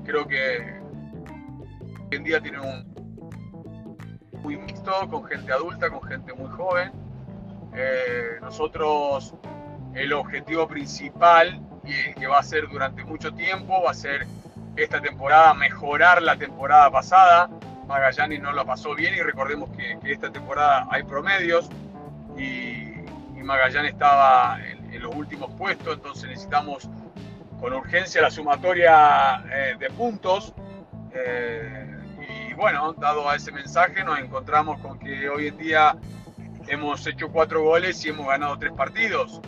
creo 0.04 0.26
que 0.26 0.80
hoy 2.10 2.16
en 2.16 2.24
día 2.24 2.40
tiene 2.40 2.60
un 2.60 2.96
muy 4.42 4.56
mixto, 4.56 5.08
con 5.10 5.24
gente 5.24 5.52
adulta, 5.52 5.90
con 5.90 6.02
gente 6.02 6.32
muy 6.32 6.50
joven. 6.50 6.92
nosotros, 8.40 9.34
el 9.94 10.12
objetivo 10.12 10.68
principal 10.68 11.60
y 11.84 12.14
que 12.14 12.26
va 12.26 12.38
a 12.38 12.42
ser 12.42 12.68
durante 12.68 13.04
mucho 13.04 13.32
tiempo, 13.32 13.82
va 13.82 13.90
a 13.90 13.94
ser 13.94 14.26
esta 14.76 15.00
temporada 15.00 15.54
mejorar 15.54 16.22
la 16.22 16.36
temporada 16.36 16.90
pasada. 16.90 17.48
Magallanes 17.86 18.42
no 18.42 18.52
la 18.52 18.64
pasó 18.64 18.94
bien 18.94 19.14
y 19.14 19.20
recordemos 19.20 19.70
que, 19.70 19.98
esta 20.12 20.30
temporada 20.30 20.86
hay 20.90 21.02
promedios 21.04 21.68
y, 22.36 22.65
Magallanes 23.46 23.92
estaba 23.92 24.58
en, 24.64 24.76
los 25.00 25.14
últimos 25.14 25.52
puestos, 25.54 25.94
entonces 25.94 26.26
necesitamos 26.30 26.88
con 27.60 27.72
urgencia 27.74 28.22
la 28.22 28.30
sumatoria 28.30 29.44
eh, 29.52 29.76
de 29.78 29.90
puntos. 29.90 30.54
Eh, 31.14 31.96
y 32.50 32.54
bueno, 32.54 32.94
dado 32.94 33.28
a 33.28 33.36
ese 33.36 33.52
mensaje, 33.52 34.02
nos 34.04 34.18
encontramos 34.18 34.80
con 34.80 34.98
que 34.98 35.28
hoy 35.28 35.48
en 35.48 35.58
día 35.58 35.96
hemos 36.66 37.06
hecho 37.06 37.30
cuatro 37.30 37.62
goles 37.62 38.04
y 38.04 38.08
hemos 38.08 38.26
ganado 38.26 38.58
tres 38.58 38.72
partidos. 38.72 39.40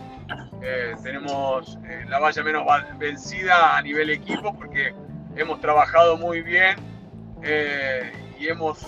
Eh, 0.63 0.95
tenemos 1.03 1.79
eh, 1.89 2.05
la 2.09 2.19
valla 2.19 2.43
menos 2.43 2.67
vencida 2.99 3.77
a 3.77 3.83
nivel 3.83 4.11
equipo 4.11 4.55
porque 4.55 4.95
hemos 5.37 5.61
trabajado 5.61 6.17
muy 6.17 6.43
bien 6.43 6.77
y 8.39 8.49
hemos 8.49 8.85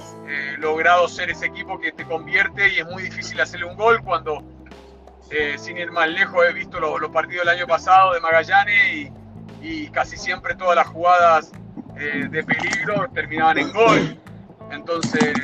logrado 0.58 1.08
ser 1.08 1.30
ese 1.30 1.46
equipo 1.46 1.80
que 1.80 1.92
te 1.92 2.04
convierte 2.04 2.68
y 2.74 2.78
es 2.80 2.86
muy 2.86 3.02
difícil 3.04 3.40
hacerle 3.40 3.66
un 3.66 3.76
gol 3.76 4.02
cuando, 4.02 4.42
sin 5.58 5.78
ir 5.78 5.92
más 5.92 6.08
lejos, 6.08 6.44
he 6.48 6.52
visto 6.52 6.80
los, 6.80 7.10
partidos 7.10 7.46
del 7.46 7.56
año 7.56 7.66
pasado 7.66 8.14
de 8.14 8.20
Magallanes 8.20 9.10
y, 9.62 9.88
casi 9.88 10.16
siempre 10.16 10.54
todas 10.54 10.76
las 10.76 10.86
jugadas 10.88 11.52
de 11.94 12.44
peligro 12.44 13.08
terminaban 13.12 13.58
en 13.58 13.72
gol. 13.72 14.18
Entonces 14.70 15.34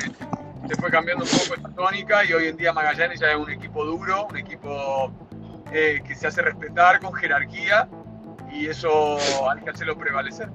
se 0.67 0.75
fue 0.75 0.89
cambiando 0.89 1.23
un 1.23 1.29
poco 1.29 1.55
esta 1.55 1.69
tónica 1.69 2.25
y 2.25 2.33
hoy 2.33 2.47
en 2.47 2.57
día 2.57 2.73
Magallanes 2.73 3.19
ya 3.19 3.31
es 3.31 3.37
un 3.37 3.49
equipo 3.49 3.85
duro, 3.85 4.27
un 4.27 4.37
equipo 4.37 5.11
eh, 5.71 6.01
que 6.05 6.15
se 6.15 6.27
hace 6.27 6.41
respetar 6.41 6.99
con 6.99 7.13
jerarquía 7.13 7.87
y 8.51 8.67
eso 8.67 9.17
hay 9.49 9.61
que 9.61 9.69
hacerlo 9.69 9.97
prevalecer. 9.97 10.49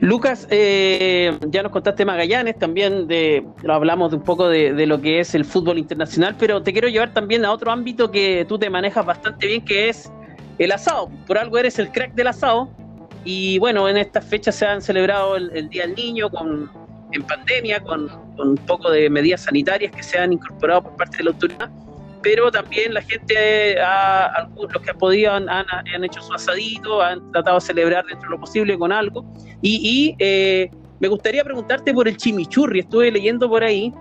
Lucas, 0.00 0.46
eh, 0.50 1.36
ya 1.48 1.62
nos 1.62 1.72
contaste 1.72 2.04
Magallanes, 2.04 2.58
también 2.58 3.08
de, 3.08 3.44
hablamos 3.68 4.10
de 4.10 4.16
un 4.16 4.22
poco 4.22 4.48
de, 4.48 4.72
de, 4.72 4.86
lo 4.86 5.00
que 5.00 5.20
es 5.20 5.34
el 5.34 5.44
fútbol 5.44 5.78
internacional, 5.78 6.36
pero 6.38 6.62
te 6.62 6.72
quiero 6.72 6.88
llevar 6.88 7.12
también 7.12 7.44
a 7.44 7.52
otro 7.52 7.70
ámbito 7.70 8.10
que 8.10 8.44
tú 8.48 8.58
te 8.58 8.70
manejas 8.70 9.04
bastante 9.04 9.46
bien, 9.46 9.64
que 9.64 9.88
es 9.88 10.10
el 10.58 10.72
asado. 10.72 11.10
Por 11.26 11.38
algo 11.38 11.58
eres 11.58 11.78
el 11.78 11.90
crack 11.90 12.14
del 12.14 12.28
asado. 12.28 12.68
Y 13.24 13.58
bueno, 13.58 13.88
en 13.88 13.96
estas 13.96 14.24
fechas 14.24 14.54
se 14.54 14.66
han 14.66 14.80
celebrado 14.80 15.36
el, 15.36 15.68
Día 15.68 15.86
del 15.86 15.94
Niño 15.96 16.30
con, 16.30 16.70
en 17.12 17.22
pandemia, 17.24 17.80
con, 17.80 18.08
con, 18.36 18.50
un 18.50 18.56
poco 18.56 18.90
de 18.90 19.10
medidas 19.10 19.42
sanitarias 19.42 19.92
que 19.92 20.02
se 20.02 20.18
han 20.18 20.32
incorporado 20.32 20.84
por 20.84 20.96
parte 20.96 21.18
de 21.18 21.24
la 21.24 21.30
autoridad 21.30 21.70
pero 22.22 22.50
también 22.50 22.94
la 22.94 23.02
gente, 23.02 23.80
ha, 23.80 24.48
los 24.56 24.82
que 24.82 24.94
podido, 24.94 25.32
han, 25.32 25.48
han, 25.48 26.04
hecho 26.04 26.20
su 26.22 26.32
asadito, 26.32 27.02
han 27.02 27.32
tratado 27.32 27.58
de 27.58 27.66
celebrar 27.66 28.04
dentro 28.06 28.28
de 28.28 28.36
lo 28.36 28.40
posible 28.40 28.78
con 28.78 28.92
algo. 28.92 29.24
Y, 29.62 30.14
eh, 30.18 30.70
me 31.00 31.08
gustaría 31.08 31.44
preguntarte 31.44 31.94
por 31.94 32.08
el 32.08 32.16
chimichurri. 32.16 32.80
Estuve 32.80 33.12
leyendo 33.12 33.48
por 33.48 33.62
ahí 33.62 33.92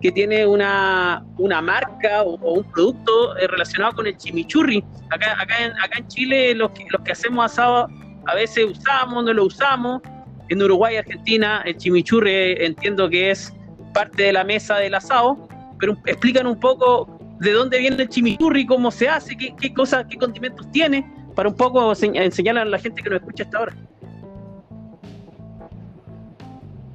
que 0.00 0.12
tiene 0.12 0.46
una, 0.46 1.24
una 1.38 1.60
marca 1.60 2.22
o, 2.22 2.36
un 2.36 2.70
producto 2.70 3.36
eh, 3.38 3.46
relacionado 3.48 3.94
con 3.94 4.06
el 4.06 4.16
chimichurri. 4.16 4.84
Acá, 5.10 5.36
acá, 5.40 5.64
en, 5.64 5.72
acá 5.72 5.98
en 5.98 6.08
Chile 6.08 6.54
los 6.54 6.70
que, 6.70 6.86
los 6.90 7.02
que 7.02 7.12
hacemos 7.12 7.44
asado 7.44 7.88
a 8.26 8.34
veces 8.34 8.64
usamos, 8.64 9.24
no 9.24 9.32
lo 9.32 9.44
usamos. 9.46 10.02
En 10.48 10.62
Uruguay 10.62 10.94
y 10.94 10.98
Argentina 10.98 11.62
el 11.64 11.76
chimichurri 11.76 12.30
eh, 12.30 12.66
entiendo 12.66 13.08
que 13.08 13.30
es 13.30 13.52
parte 13.92 14.24
de 14.24 14.32
la 14.32 14.44
mesa 14.44 14.76
del 14.76 14.94
asado, 14.94 15.48
pero 15.80 15.96
explican 16.04 16.46
un 16.46 16.58
poco 16.58 17.13
de 17.40 17.52
dónde 17.52 17.78
viene 17.78 18.02
el 18.02 18.08
chimichurri, 18.08 18.66
cómo 18.66 18.90
se 18.90 19.08
hace, 19.08 19.36
qué, 19.36 19.54
qué 19.60 19.72
cosas, 19.72 20.06
qué 20.08 20.16
condimentos 20.16 20.70
tiene, 20.70 21.06
para 21.34 21.48
un 21.48 21.56
poco 21.56 21.92
enseñar 21.92 22.58
a 22.58 22.64
la 22.64 22.78
gente 22.78 23.02
que 23.02 23.10
nos 23.10 23.20
escucha 23.20 23.44
hasta 23.44 23.58
ahora. 23.58 23.74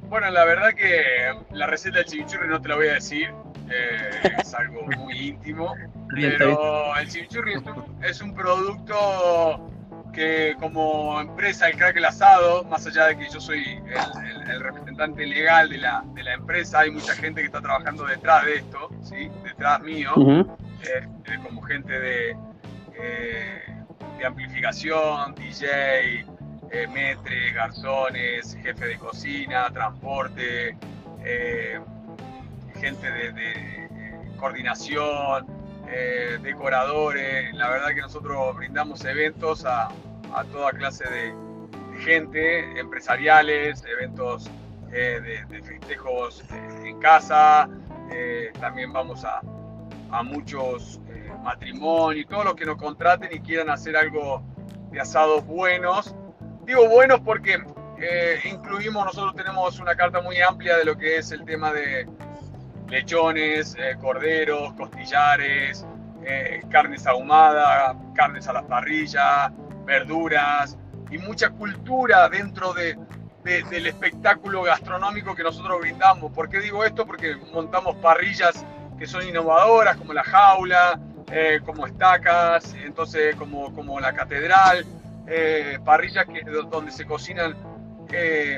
Bueno, 0.08 0.30
la 0.30 0.44
verdad 0.44 0.70
que 0.74 1.32
la 1.52 1.66
receta 1.66 1.98
del 1.98 2.06
chimichurri 2.06 2.48
no 2.48 2.60
te 2.60 2.68
la 2.68 2.76
voy 2.76 2.88
a 2.88 2.94
decir, 2.94 3.30
eh, 3.70 4.10
es 4.40 4.54
algo 4.54 4.82
muy 4.98 5.28
íntimo, 5.28 5.74
pero 6.12 6.96
el 6.96 7.08
chimichurri 7.08 7.54
es 8.02 8.20
un 8.20 8.34
producto 8.34 9.70
que 10.12 10.56
como 10.60 11.20
empresa, 11.20 11.68
el 11.68 11.76
crack 11.76 11.96
el 11.96 12.04
asado, 12.04 12.64
más 12.64 12.86
allá 12.86 13.06
de 13.06 13.18
que 13.18 13.28
yo 13.30 13.40
soy 13.40 13.80
el, 14.48 14.60
representante 14.60 15.26
legal 15.26 15.68
de 15.68 15.78
la, 15.78 16.04
de 16.14 16.22
la, 16.22 16.34
empresa, 16.34 16.80
hay 16.80 16.90
mucha 16.90 17.14
gente 17.14 17.40
que 17.40 17.46
está 17.46 17.60
trabajando 17.60 18.04
detrás 18.04 18.44
de 18.44 18.56
esto, 18.56 18.90
¿sí? 19.02 19.30
detrás 19.44 19.80
mío, 19.82 20.12
eh, 20.82 21.08
eh, 21.24 21.38
como 21.42 21.62
gente 21.62 21.98
de, 21.98 22.36
eh, 22.94 23.62
de 24.18 24.26
amplificación, 24.26 25.34
DJ, 25.34 26.26
metre, 26.92 27.52
garzones, 27.52 28.56
jefe 28.62 28.86
de 28.86 28.98
cocina, 28.98 29.70
transporte, 29.70 30.76
gente 32.80 33.10
de, 33.10 33.32
de 33.32 34.36
coordinación, 34.36 35.59
eh, 35.92 36.38
decoradores. 36.42 37.52
La 37.54 37.68
verdad 37.68 37.88
que 37.88 38.00
nosotros 38.00 38.56
brindamos 38.56 39.04
eventos 39.04 39.64
a, 39.64 39.88
toda 40.52 40.70
clase 40.72 41.04
de, 41.10 41.34
gente, 42.00 42.78
empresariales, 42.78 43.84
eventos 43.84 44.48
eh, 44.92 45.44
de, 45.48 45.62
festejos 45.62 46.42
eh, 46.52 46.88
en 46.88 46.98
casa. 47.00 47.68
también 48.60 48.92
vamos 48.92 49.24
a, 49.24 49.40
a 50.10 50.22
muchos 50.22 51.00
matrimonios, 51.42 52.26
todos 52.28 52.44
los 52.44 52.54
que 52.54 52.66
nos 52.66 52.76
contraten 52.76 53.28
y 53.32 53.40
quieran 53.40 53.70
hacer 53.70 53.96
algo 53.96 54.42
de 54.90 55.00
asados 55.00 55.44
buenos. 55.46 56.14
Digo 56.64 56.88
buenos 56.88 57.20
porque 57.20 57.58
incluimos, 58.44 59.04
nosotros 59.04 59.34
tenemos 59.34 59.78
una 59.80 59.94
carta 59.94 60.20
muy 60.20 60.40
amplia 60.40 60.76
de 60.76 60.84
lo 60.84 60.96
que 60.96 61.18
es 61.18 61.32
el 61.32 61.44
tema 61.44 61.72
de 61.72 62.06
lechones, 62.90 63.76
eh, 63.78 63.96
corderos, 64.00 64.72
costillares, 64.74 65.86
eh, 66.24 66.60
carnes 66.70 67.06
ahumadas, 67.06 67.96
carnes 68.14 68.48
a 68.48 68.52
la 68.52 68.62
parrilla, 68.62 69.52
verduras 69.84 70.76
y 71.10 71.18
mucha 71.18 71.50
cultura 71.50 72.28
dentro 72.28 72.74
de, 72.74 72.98
del 73.44 73.86
espectáculo 73.86 74.62
gastronómico 74.62 75.34
que 75.34 75.42
nosotros 75.42 75.80
brindamos. 75.80 76.32
¿Por 76.32 76.48
qué 76.50 76.60
digo 76.60 76.84
esto? 76.84 77.06
Porque 77.06 77.36
montamos 77.52 77.96
parrillas 77.96 78.64
que 78.98 79.06
son 79.06 79.26
innovadoras, 79.26 79.96
como 79.96 80.12
la 80.12 80.24
jaula, 80.24 81.00
eh, 81.32 81.60
como 81.64 81.86
estacas, 81.86 82.74
entonces 82.84 83.34
como, 83.36 83.72
como 83.74 83.98
la 83.98 84.12
catedral, 84.12 84.84
parrillas 85.84 86.26
que, 86.26 86.42
donde 86.68 86.90
se 86.90 87.06
cocinan 87.06 87.54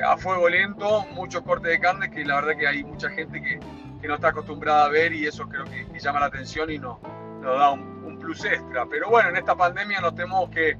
a 0.05 0.17
fuego 0.17 0.49
lento, 0.49 1.05
muchos 1.13 1.43
cortes 1.43 1.71
de 1.71 1.79
carne, 1.79 2.09
que 2.09 2.25
la 2.25 2.41
verdad 2.41 2.57
que 2.57 2.67
hay 2.67 2.83
mucha 2.83 3.09
gente 3.09 3.41
que, 3.41 3.59
que 4.03 4.09
no 4.09 4.15
está 4.15 4.27
acostumbrada 4.27 4.83
a 4.83 4.89
ver 4.89 5.13
y 5.13 5.25
eso 5.25 5.47
creo 5.47 5.63
que, 5.63 5.87
llama 5.97 6.19
la 6.19 6.25
atención 6.25 6.69
y 6.69 6.77
nos, 6.77 7.01
nos 7.39 7.57
da 7.57 7.71
un, 7.71 8.19
plus 8.19 8.43
extra. 8.43 8.85
Pero 8.85 9.09
bueno, 9.09 9.29
en 9.29 9.37
esta 9.37 9.55
pandemia 9.55 10.01
nos 10.01 10.13
tenemos 10.13 10.49
que, 10.49 10.77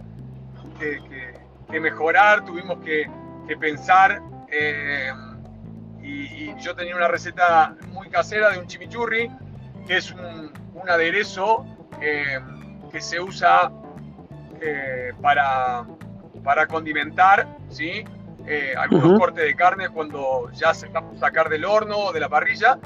que, 0.77 1.79
mejorar, 1.79 2.43
tuvimos 2.43 2.79
que, 2.79 3.09
pensar 3.59 4.21
eh, 4.49 5.11
y, 6.01 6.53
yo 6.59 6.75
tenía 6.75 6.95
una 6.97 7.07
receta 7.07 7.75
muy 7.93 8.09
casera 8.09 8.49
de 8.51 8.59
un 8.59 8.67
chimichurri, 8.67 9.31
que 9.87 9.97
es 9.97 10.11
un, 10.11 10.51
aderezo 10.89 11.65
eh, 12.01 12.39
que 12.91 12.99
se 12.99 13.21
usa 13.21 13.71
eh, 14.59 15.13
para, 15.21 15.85
para 16.43 16.67
condimentar, 16.67 17.47
¿sí? 17.69 18.03
algunos 18.75 19.17
cortes 19.17 19.45
de 19.45 19.55
carne 19.55 19.87
cuando 19.87 20.51
ya 20.51 20.73
se 20.73 20.87
está 20.87 21.01
por 21.01 21.17
sacar 21.17 21.47
del 21.47 21.63
horno 21.63 21.97
o 21.97 22.11
de 22.11 22.19
la 22.19 22.27
parrilla 22.27 22.77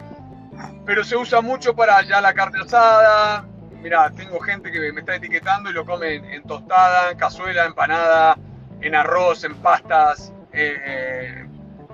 pero 0.87 1.03
se 1.03 1.17
usa 1.17 1.41
mucho 1.41 1.75
para 1.75 2.01
ya 2.03 2.21
la 2.21 2.33
carne 2.33 2.61
asada. 2.61 3.45
Mira, 3.83 4.09
tengo 4.11 4.39
gente 4.39 4.71
que 4.71 4.93
me 4.93 5.01
está 5.01 5.17
etiquetando 5.17 5.69
y 5.69 5.73
lo 5.73 5.85
come 5.85 6.15
en, 6.15 6.43
tostada, 6.43 7.11
en 7.11 7.17
cazuela, 7.17 7.65
empanada, 7.65 8.37
en 8.79 8.95
arroz, 8.95 9.43
en 9.43 9.55
pastas, 9.55 10.31
eh, 10.53 11.45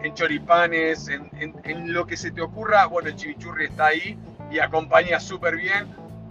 en 0.03 0.13
choripanes, 0.13 1.09
en, 1.09 1.91
lo 1.91 2.05
que 2.05 2.15
se 2.15 2.29
te 2.29 2.41
ocurra. 2.41 2.85
Bueno, 2.85 3.09
el 3.09 3.15
chimichurri 3.15 3.65
está 3.65 3.87
ahí 3.87 4.15
y 4.51 4.59
acompaña 4.59 5.19
súper 5.19 5.55
bien. 5.55 5.87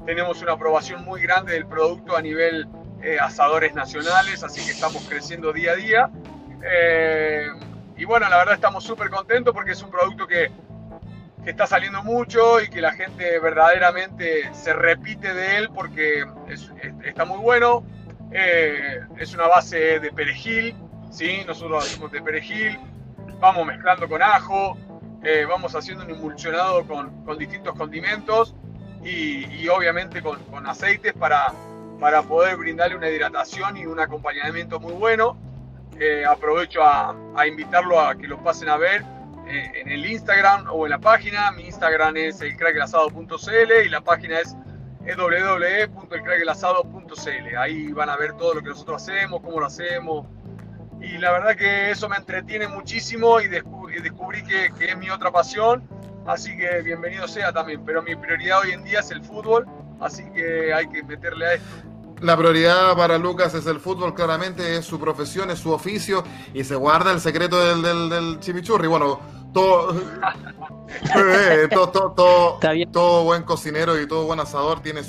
Tenemos 0.07 0.41
una 0.41 0.53
aprobación 0.53 1.05
muy 1.05 1.21
grande 1.21 1.55
del 1.55 1.67
producto 1.67 2.17
a 2.17 2.23
nivel 2.23 2.69
eh, 3.03 3.19
asadores 3.21 3.75
nacionales, 3.75 4.45
así 4.45 4.65
que 4.65 4.71
estamos 4.71 5.05
creciendo 5.09 5.53
día 5.53 5.73
a 5.73 5.75
día. 5.75 6.11
Eh, 6.63 7.49
y 7.97 8.05
bueno, 8.05 8.29
la 8.29 8.37
verdad 8.37 8.55
estamos 8.55 8.85
súper 8.85 9.11
contentos 9.11 9.53
porque 9.53 9.73
es 9.73 9.83
un 9.83 9.91
producto 9.91 10.29
que 10.29 10.53
que 11.45 11.51
está 11.51 11.67
saliendo 11.67 12.03
mucho 12.03 12.61
y 12.61 12.69
que 12.69 12.81
la 12.81 12.93
gente 12.93 13.39
verdaderamente 13.41 14.53
se 14.55 14.73
repite 14.73 15.35
de 15.35 15.57
él 15.59 15.71
porque 15.75 16.25
está 17.05 17.25
muy 17.25 17.39
bueno. 17.39 17.85
Eh, 18.31 19.01
es 19.19 19.35
una 19.35 19.47
base 19.47 19.99
de 19.99 20.11
perejil, 20.13 20.75
¿sí? 21.11 21.43
nosotros 21.47 21.85
hacemos 21.85 22.11
de 22.13 22.23
perejil, 22.23 22.79
vamos 23.41 23.67
mezclando 23.67 24.09
con 24.09 24.23
ajo, 24.23 24.79
eh, 25.23 25.45
vamos 25.47 25.75
haciendo 25.75 26.05
un 26.05 26.11
emulsionado 26.13 26.87
con, 26.87 27.25
con 27.25 27.37
distintos 27.37 27.75
condimentos 27.75 28.55
y, 29.05 29.45
y 29.47 29.69
obviamente 29.69 30.23
con, 30.23 30.43
con, 30.45 30.67
aceites 30.67 31.13
para, 31.13 31.53
para 32.01 32.23
poder 32.23 32.57
brindarle 32.57 32.97
una 32.97 33.11
hidratación 33.11 33.77
y 33.77 33.85
un 33.85 34.01
acompañamiento 34.01 34.81
muy 34.81 34.93
bueno. 34.93 35.37
Eh, 36.01 36.25
aprovecho 36.25 36.83
a, 36.83 37.15
a 37.37 37.47
invitarlo 37.47 38.01
a 38.01 38.15
que 38.15 38.27
lo 38.27 38.43
pasen 38.43 38.71
a 38.71 38.79
ver 38.79 39.05
eh, 39.53 39.73
en 39.75 39.91
el 39.91 40.07
Instagram 40.07 40.69
o 40.71 40.87
en 40.87 40.91
la 40.91 40.99
página. 40.99 41.53
Mi 41.53 41.67
Instagram 41.67 42.17
es 42.17 42.41
elcracklasado.cl 42.41 43.73
y 43.85 43.91
la 43.91 44.01
página 44.01 44.41
es 44.41 44.57
www.elcracklasado.cl. 45.17 47.57
Ahí 47.59 47.93
van 47.93 48.09
a 48.09 48.17
ver 48.17 48.33
todo 48.35 48.55
lo 48.55 48.63
que 48.63 48.71
nosotros 48.71 49.03
hacemos, 49.03 49.43
cómo 49.43 49.61
lo 49.61 49.67
hacemos. 49.67 50.27
Y 51.01 51.19
la 51.19 51.33
verdad 51.33 51.55
que 51.57 51.91
eso 51.91 52.09
me 52.09 52.17
entretiene 52.17 52.69
muchísimo 52.69 53.41
y 53.41 53.49
descubrí, 53.49 54.43
que, 54.45 54.67
es 54.67 54.97
mi 54.97 55.11
otra 55.11 55.31
pasión. 55.31 55.87
Así 56.27 56.57
que 56.57 56.81
bienvenido 56.83 57.29
sea 57.29 57.53
también. 57.53 57.85
Pero 57.85 58.03
mi 58.03 58.17
prioridad 58.17 58.61
hoy 58.61 58.71
en 58.71 58.83
día 58.85 59.01
es 59.01 59.11
el 59.11 59.23
fútbol. 59.23 59.67
Así 60.01 60.25
que 60.31 60.73
hay 60.73 60.89
que 60.89 61.03
meterle 61.03 61.47
a 61.47 61.53
esto. 61.55 61.92
La 62.23 62.37
prioridad 62.37 62.97
para 62.97 63.19
Lucas 63.19 63.53
es 63.55 63.67
el 63.67 63.81
fútbol, 63.81 64.15
claramente, 64.15 64.77
es 64.77 64.85
su 64.85 65.01
profesión, 65.01 65.51
es 65.51 65.59
su 65.59 65.73
oficio 65.73 66.23
y 66.55 66.63
se 66.63 66.77
guarda 66.77 67.11
el 67.11 67.21
secreto 67.21 67.59
del, 67.59 67.83
del, 67.83 68.09
del 68.09 68.41
chimichurri. 68.41 68.87
Bueno, 68.87 69.19
todo, 69.53 69.93
eh, 71.17 71.69
todo, 71.69 71.89
todo, 72.13 72.61
todo, 72.93 73.25
buen 73.25 73.43
cocinero 73.43 74.01
y 74.01 74.07
todo 74.07 74.25
buen 74.25 74.39
asador 74.39 74.81
tiene 74.81 75.03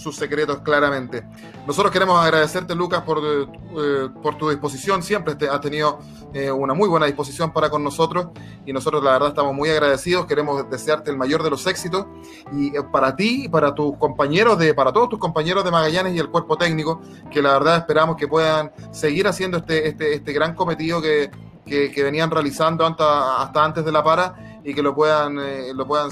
sus 0.00 0.16
secretos 0.16 0.60
claramente. 0.60 1.24
Nosotros 1.66 1.92
queremos 1.92 2.22
agradecerte, 2.24 2.74
Lucas, 2.74 3.02
por, 3.02 3.18
eh, 3.18 4.08
por 4.22 4.36
tu 4.36 4.48
disposición. 4.48 5.02
Siempre 5.02 5.34
te, 5.34 5.48
has 5.48 5.60
tenido 5.60 5.98
eh, 6.32 6.50
una 6.50 6.74
muy 6.74 6.88
buena 6.88 7.06
disposición 7.06 7.52
para 7.52 7.68
con 7.68 7.84
nosotros 7.84 8.28
y 8.64 8.72
nosotros 8.72 9.04
la 9.04 9.12
verdad 9.12 9.28
estamos 9.28 9.54
muy 9.54 9.68
agradecidos. 9.68 10.26
Queremos 10.26 10.68
desearte 10.70 11.10
el 11.10 11.16
mayor 11.16 11.42
de 11.42 11.50
los 11.50 11.66
éxitos 11.66 12.06
y 12.52 12.72
para 12.92 13.14
ti, 13.14 13.48
para 13.48 13.74
tus 13.74 13.96
compañeros, 13.98 14.58
de, 14.58 14.74
para 14.74 14.92
todos 14.92 15.10
tus 15.10 15.18
compañeros 15.18 15.64
de 15.64 15.70
Magallanes 15.70 16.14
y 16.14 16.18
el 16.18 16.30
cuerpo 16.30 16.56
técnico, 16.56 17.00
que 17.30 17.42
la 17.42 17.52
verdad 17.52 17.76
esperamos 17.76 18.16
que 18.16 18.26
puedan 18.26 18.72
seguir 18.90 19.28
haciendo 19.28 19.58
este, 19.58 19.88
este, 19.88 20.14
este 20.14 20.32
gran 20.32 20.54
cometido 20.54 21.02
que 21.02 21.30
que, 21.70 22.02
venían 22.02 22.30
realizando 22.30 22.84
hasta, 22.84 23.42
hasta 23.42 23.64
antes 23.64 23.84
de 23.84 23.92
la 23.92 24.02
para 24.02 24.34
y 24.64 24.74
que 24.74 24.82
lo 24.82 24.94
puedan, 24.94 25.38
eh, 25.38 25.72
lo 25.74 25.86
puedan, 25.86 26.10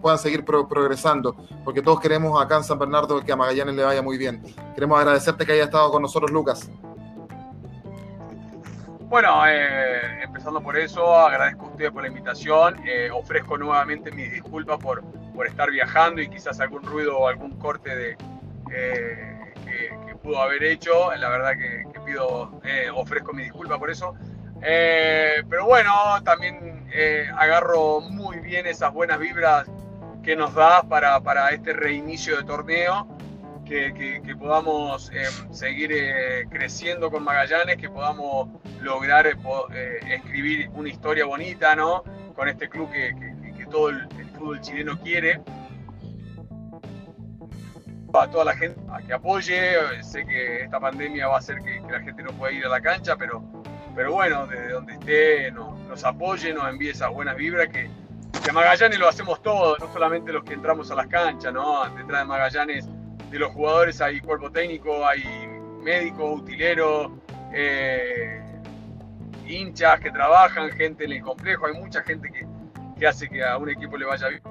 puedan 0.00 0.18
seguir 0.18 0.44
progresando, 0.44 1.36
porque 1.64 1.82
todos 1.82 2.00
queremos 2.00 2.42
acá 2.42 2.56
en 2.56 2.64
San 2.64 2.78
Bernardo 2.78 3.22
que 3.22 3.32
a 3.32 3.36
Magallanes 3.36 3.74
le 3.74 3.84
vaya 3.84 4.02
muy 4.02 4.18
bien. 4.18 4.42
Queremos 4.74 4.98
agradecerte 4.98 5.46
que 5.46 5.52
haya 5.52 5.64
estado 5.64 5.90
con 5.90 6.02
nosotros, 6.02 6.30
Lucas. 6.30 6.70
Bueno, 9.08 9.46
eh, 9.46 10.22
empezando 10.22 10.62
por 10.62 10.76
eso, 10.76 11.14
agradezco 11.14 11.66
a 11.66 11.68
ustedes 11.68 11.90
por 11.90 12.02
la 12.02 12.08
invitación, 12.08 12.80
eh, 12.86 13.10
ofrezco 13.12 13.58
nuevamente 13.58 14.10
mis 14.10 14.32
disculpas 14.32 14.78
por, 14.78 15.02
por 15.34 15.46
estar 15.46 15.70
viajando 15.70 16.22
y 16.22 16.28
quizás 16.28 16.58
algún 16.60 16.82
ruido 16.82 17.18
o 17.18 17.28
algún 17.28 17.58
corte 17.58 17.94
de, 17.94 18.16
que, 18.68 19.42
pudo 20.22 20.40
haber 20.40 20.62
hecho, 20.62 21.12
la 21.16 21.28
verdad 21.28 21.54
que, 21.58 21.84
que 21.92 22.00
pido, 22.00 22.52
ofrezco 22.94 23.32
mis 23.32 23.46
disculpas 23.46 23.76
por 23.78 23.90
eso. 23.90 24.14
Eh, 24.62 25.42
pero 25.48 25.66
bueno, 25.66 25.92
también 26.24 26.86
eh, 26.92 27.26
agarro 27.36 28.00
muy 28.00 28.38
bien 28.38 28.66
esas 28.66 28.92
buenas 28.92 29.18
vibras 29.18 29.66
que 30.22 30.36
nos 30.36 30.54
da 30.54 30.82
para, 30.84 31.20
para 31.20 31.50
este 31.50 31.72
reinicio 31.72 32.36
de 32.36 32.44
torneo, 32.44 33.08
que, 33.66 33.92
que, 34.24 34.36
podamos 34.36 35.10
eh, 35.12 35.24
seguir 35.50 35.90
creciendo 36.50 37.10
con 37.10 37.24
Magallanes, 37.24 37.76
que 37.76 37.88
podamos 37.88 38.48
lograr 38.80 39.26
escribir 40.08 40.68
una 40.74 40.88
historia 40.88 41.24
bonita, 41.24 41.74
¿no? 41.74 42.04
Con 42.34 42.48
este 42.48 42.68
club 42.68 42.90
que, 42.92 43.14
que 43.56 43.66
todo 43.66 43.88
el, 43.88 44.08
fútbol 44.42 44.60
chileno 44.60 44.98
quiere. 44.98 45.40
A 48.14 48.28
toda 48.28 48.44
la 48.44 48.54
gente 48.54 48.78
a 48.92 49.00
que 49.00 49.14
apoye, 49.14 50.02
sé 50.02 50.26
que 50.26 50.64
esta 50.64 50.78
pandemia 50.78 51.28
va 51.28 51.36
a 51.36 51.38
hacer 51.38 51.60
que, 51.62 51.80
la 51.90 52.00
gente 52.00 52.22
no 52.22 52.32
pueda 52.32 52.52
ir 52.52 52.66
a 52.66 52.68
la 52.68 52.80
cancha, 52.80 53.16
pero 53.16 53.61
pero 53.94 54.12
bueno, 54.12 54.46
desde 54.46 54.70
donde 54.70 54.92
esté, 54.94 55.52
nos, 55.52 56.04
apoye, 56.04 56.52
nos 56.52 56.68
envíe 56.68 56.90
esas 56.90 57.10
buenas 57.10 57.36
vibras 57.36 57.68
que, 57.68 57.90
a 58.48 58.52
Magallanes 58.52 58.98
lo 58.98 59.08
hacemos 59.08 59.40
todos, 59.42 59.78
no 59.78 59.92
solamente 59.92 60.32
los 60.32 60.42
que 60.42 60.54
entramos 60.54 60.90
a 60.90 60.94
las 60.96 61.06
canchas, 61.06 61.52
¿no? 61.52 61.84
Detrás 61.94 62.22
de 62.22 62.24
Magallanes, 62.24 62.88
de 63.30 63.38
los 63.38 63.52
jugadores 63.52 64.00
hay 64.00 64.20
cuerpo 64.20 64.50
técnico, 64.50 65.06
hay 65.06 65.22
médicos, 65.82 66.40
utileros, 66.40 67.12
eh, 67.52 68.42
hinchas 69.46 70.00
que 70.00 70.10
trabajan, 70.10 70.70
gente 70.70 71.04
en 71.04 71.12
el 71.12 71.22
complejo, 71.22 71.66
hay 71.66 71.74
mucha 71.74 72.02
gente 72.02 72.30
que, 72.32 72.46
que 72.98 73.06
hace 73.06 73.28
que 73.28 73.44
a 73.44 73.56
un 73.58 73.70
equipo 73.70 73.96
le 73.96 74.06
vaya 74.06 74.28
bien. 74.28 74.42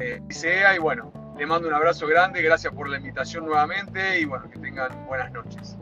Eh, 0.00 0.22
sea 0.30 0.76
y 0.76 0.78
bueno, 0.78 1.12
le 1.36 1.46
mando 1.46 1.66
un 1.66 1.74
abrazo 1.74 2.06
grande, 2.06 2.40
gracias 2.40 2.72
por 2.72 2.88
la 2.88 2.98
invitación 2.98 3.46
nuevamente 3.46 4.20
y 4.20 4.24
bueno, 4.24 4.48
que 4.48 4.58
tengan 4.58 5.06
buenas 5.06 5.32
noches. 5.32 5.76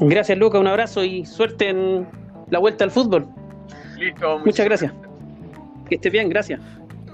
Gracias, 0.00 0.36
Luca. 0.38 0.58
Un 0.58 0.66
abrazo 0.66 1.04
y 1.04 1.24
suerte 1.24 1.68
en 1.68 2.08
la 2.50 2.58
vuelta 2.58 2.84
al 2.84 2.90
fútbol. 2.90 3.26
Listo. 3.98 4.38
Muchas 4.40 4.66
gracias. 4.66 4.92
Que 5.88 5.96
esté 5.96 6.10
bien, 6.10 6.28
gracias. 6.28 6.60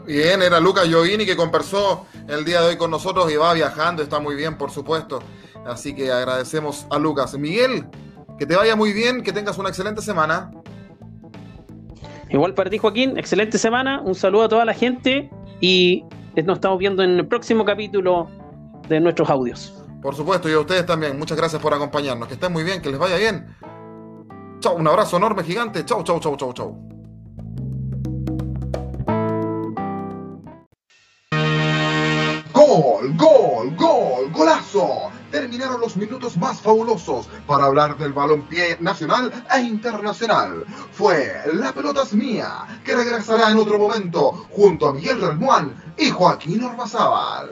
Bien, 0.07 0.43
era 0.43 0.61
Luca 0.61 0.85
Giovini 0.85 1.27
que 1.27 1.37
conversó 1.37 2.07
el 2.27 2.45
día 2.45 2.61
de 2.63 2.69
hoy 2.69 2.77
con 2.77 2.91
nosotros 2.91 3.31
y 3.31 3.37
va 3.37 3.53
viajando, 3.55 4.03
está 4.03 4.19
muy 4.19 4.35
bien, 4.35 4.57
por 4.57 4.71
supuesto. 4.71 5.23
Así 5.67 5.95
que 5.95 6.11
agradecemos 6.11 6.87
a 6.91 6.99
Lucas. 6.99 7.37
Miguel, 7.39 7.85
que 8.39 8.47
te 8.47 8.57
vaya 8.57 8.75
muy 8.77 8.93
bien, 8.93 9.23
que 9.23 9.33
tengas 9.33 9.59
una 9.59 9.69
excelente 9.69 10.01
semana. 10.01 10.51
Igual 12.31 12.55
para 12.55 12.71
ti, 12.71 12.79
Joaquín, 12.79 13.19
excelente 13.19 13.59
semana. 13.59 14.01
Un 14.01 14.15
saludo 14.15 14.45
a 14.45 14.49
toda 14.49 14.65
la 14.65 14.75
gente 14.75 15.29
y 15.61 16.05
nos 16.37 16.57
estamos 16.57 16.79
viendo 16.79 17.03
en 17.03 17.11
el 17.11 17.27
próximo 17.27 17.65
capítulo 17.65 18.29
de 18.89 19.01
nuestros 19.01 19.29
audios. 19.29 19.80
Por 20.03 20.17
supuesto, 20.17 20.49
y 20.49 20.53
a 20.53 20.61
ustedes 20.61 20.87
también. 20.87 21.19
Muchas 21.19 21.37
gracias 21.37 21.61
por 21.61 21.75
acompañarnos. 21.75 22.27
Que 22.27 22.35
estén 22.35 22.53
muy 22.53 22.65
bien, 22.65 22.81
que 22.81 22.91
les 22.91 22.99
vaya 22.99 23.17
bien. 23.17 23.57
Chau, 24.61 24.77
un 24.77 24.87
abrazo 24.89 25.17
enorme, 25.17 25.45
gigante. 25.45 25.85
Chau, 25.85 26.03
chau, 26.03 26.21
chau, 26.21 26.37
chau, 26.37 26.53
chau. 26.53 26.91
Gol, 32.53 33.17
gol, 33.17 33.77
gol, 33.77 34.31
golazo. 34.33 35.11
Terminaron 35.31 35.81
los 35.81 35.97
minutos 35.97 36.37
más 36.37 36.61
fabulosos 36.61 37.29
para 37.47 37.67
hablar 37.67 37.97
del 37.97 38.13
balompié 38.13 38.79
nacional 38.81 39.33
e 39.55 39.61
internacional. 39.61 40.65
Fue 40.93 41.33
La 41.55 41.73
pelota 41.73 42.03
es 42.03 42.13
mía, 42.15 42.81
que 42.85 42.97
regresará 42.97 43.51
en 43.51 43.59
otro 43.59 43.79
momento 43.79 44.47
junto 44.51 44.89
a 44.89 44.93
Miguel 44.93 45.21
Relmuán 45.21 45.95
y 45.97 46.11
Joaquín 46.11 46.65
Ormazábal. 46.65 47.51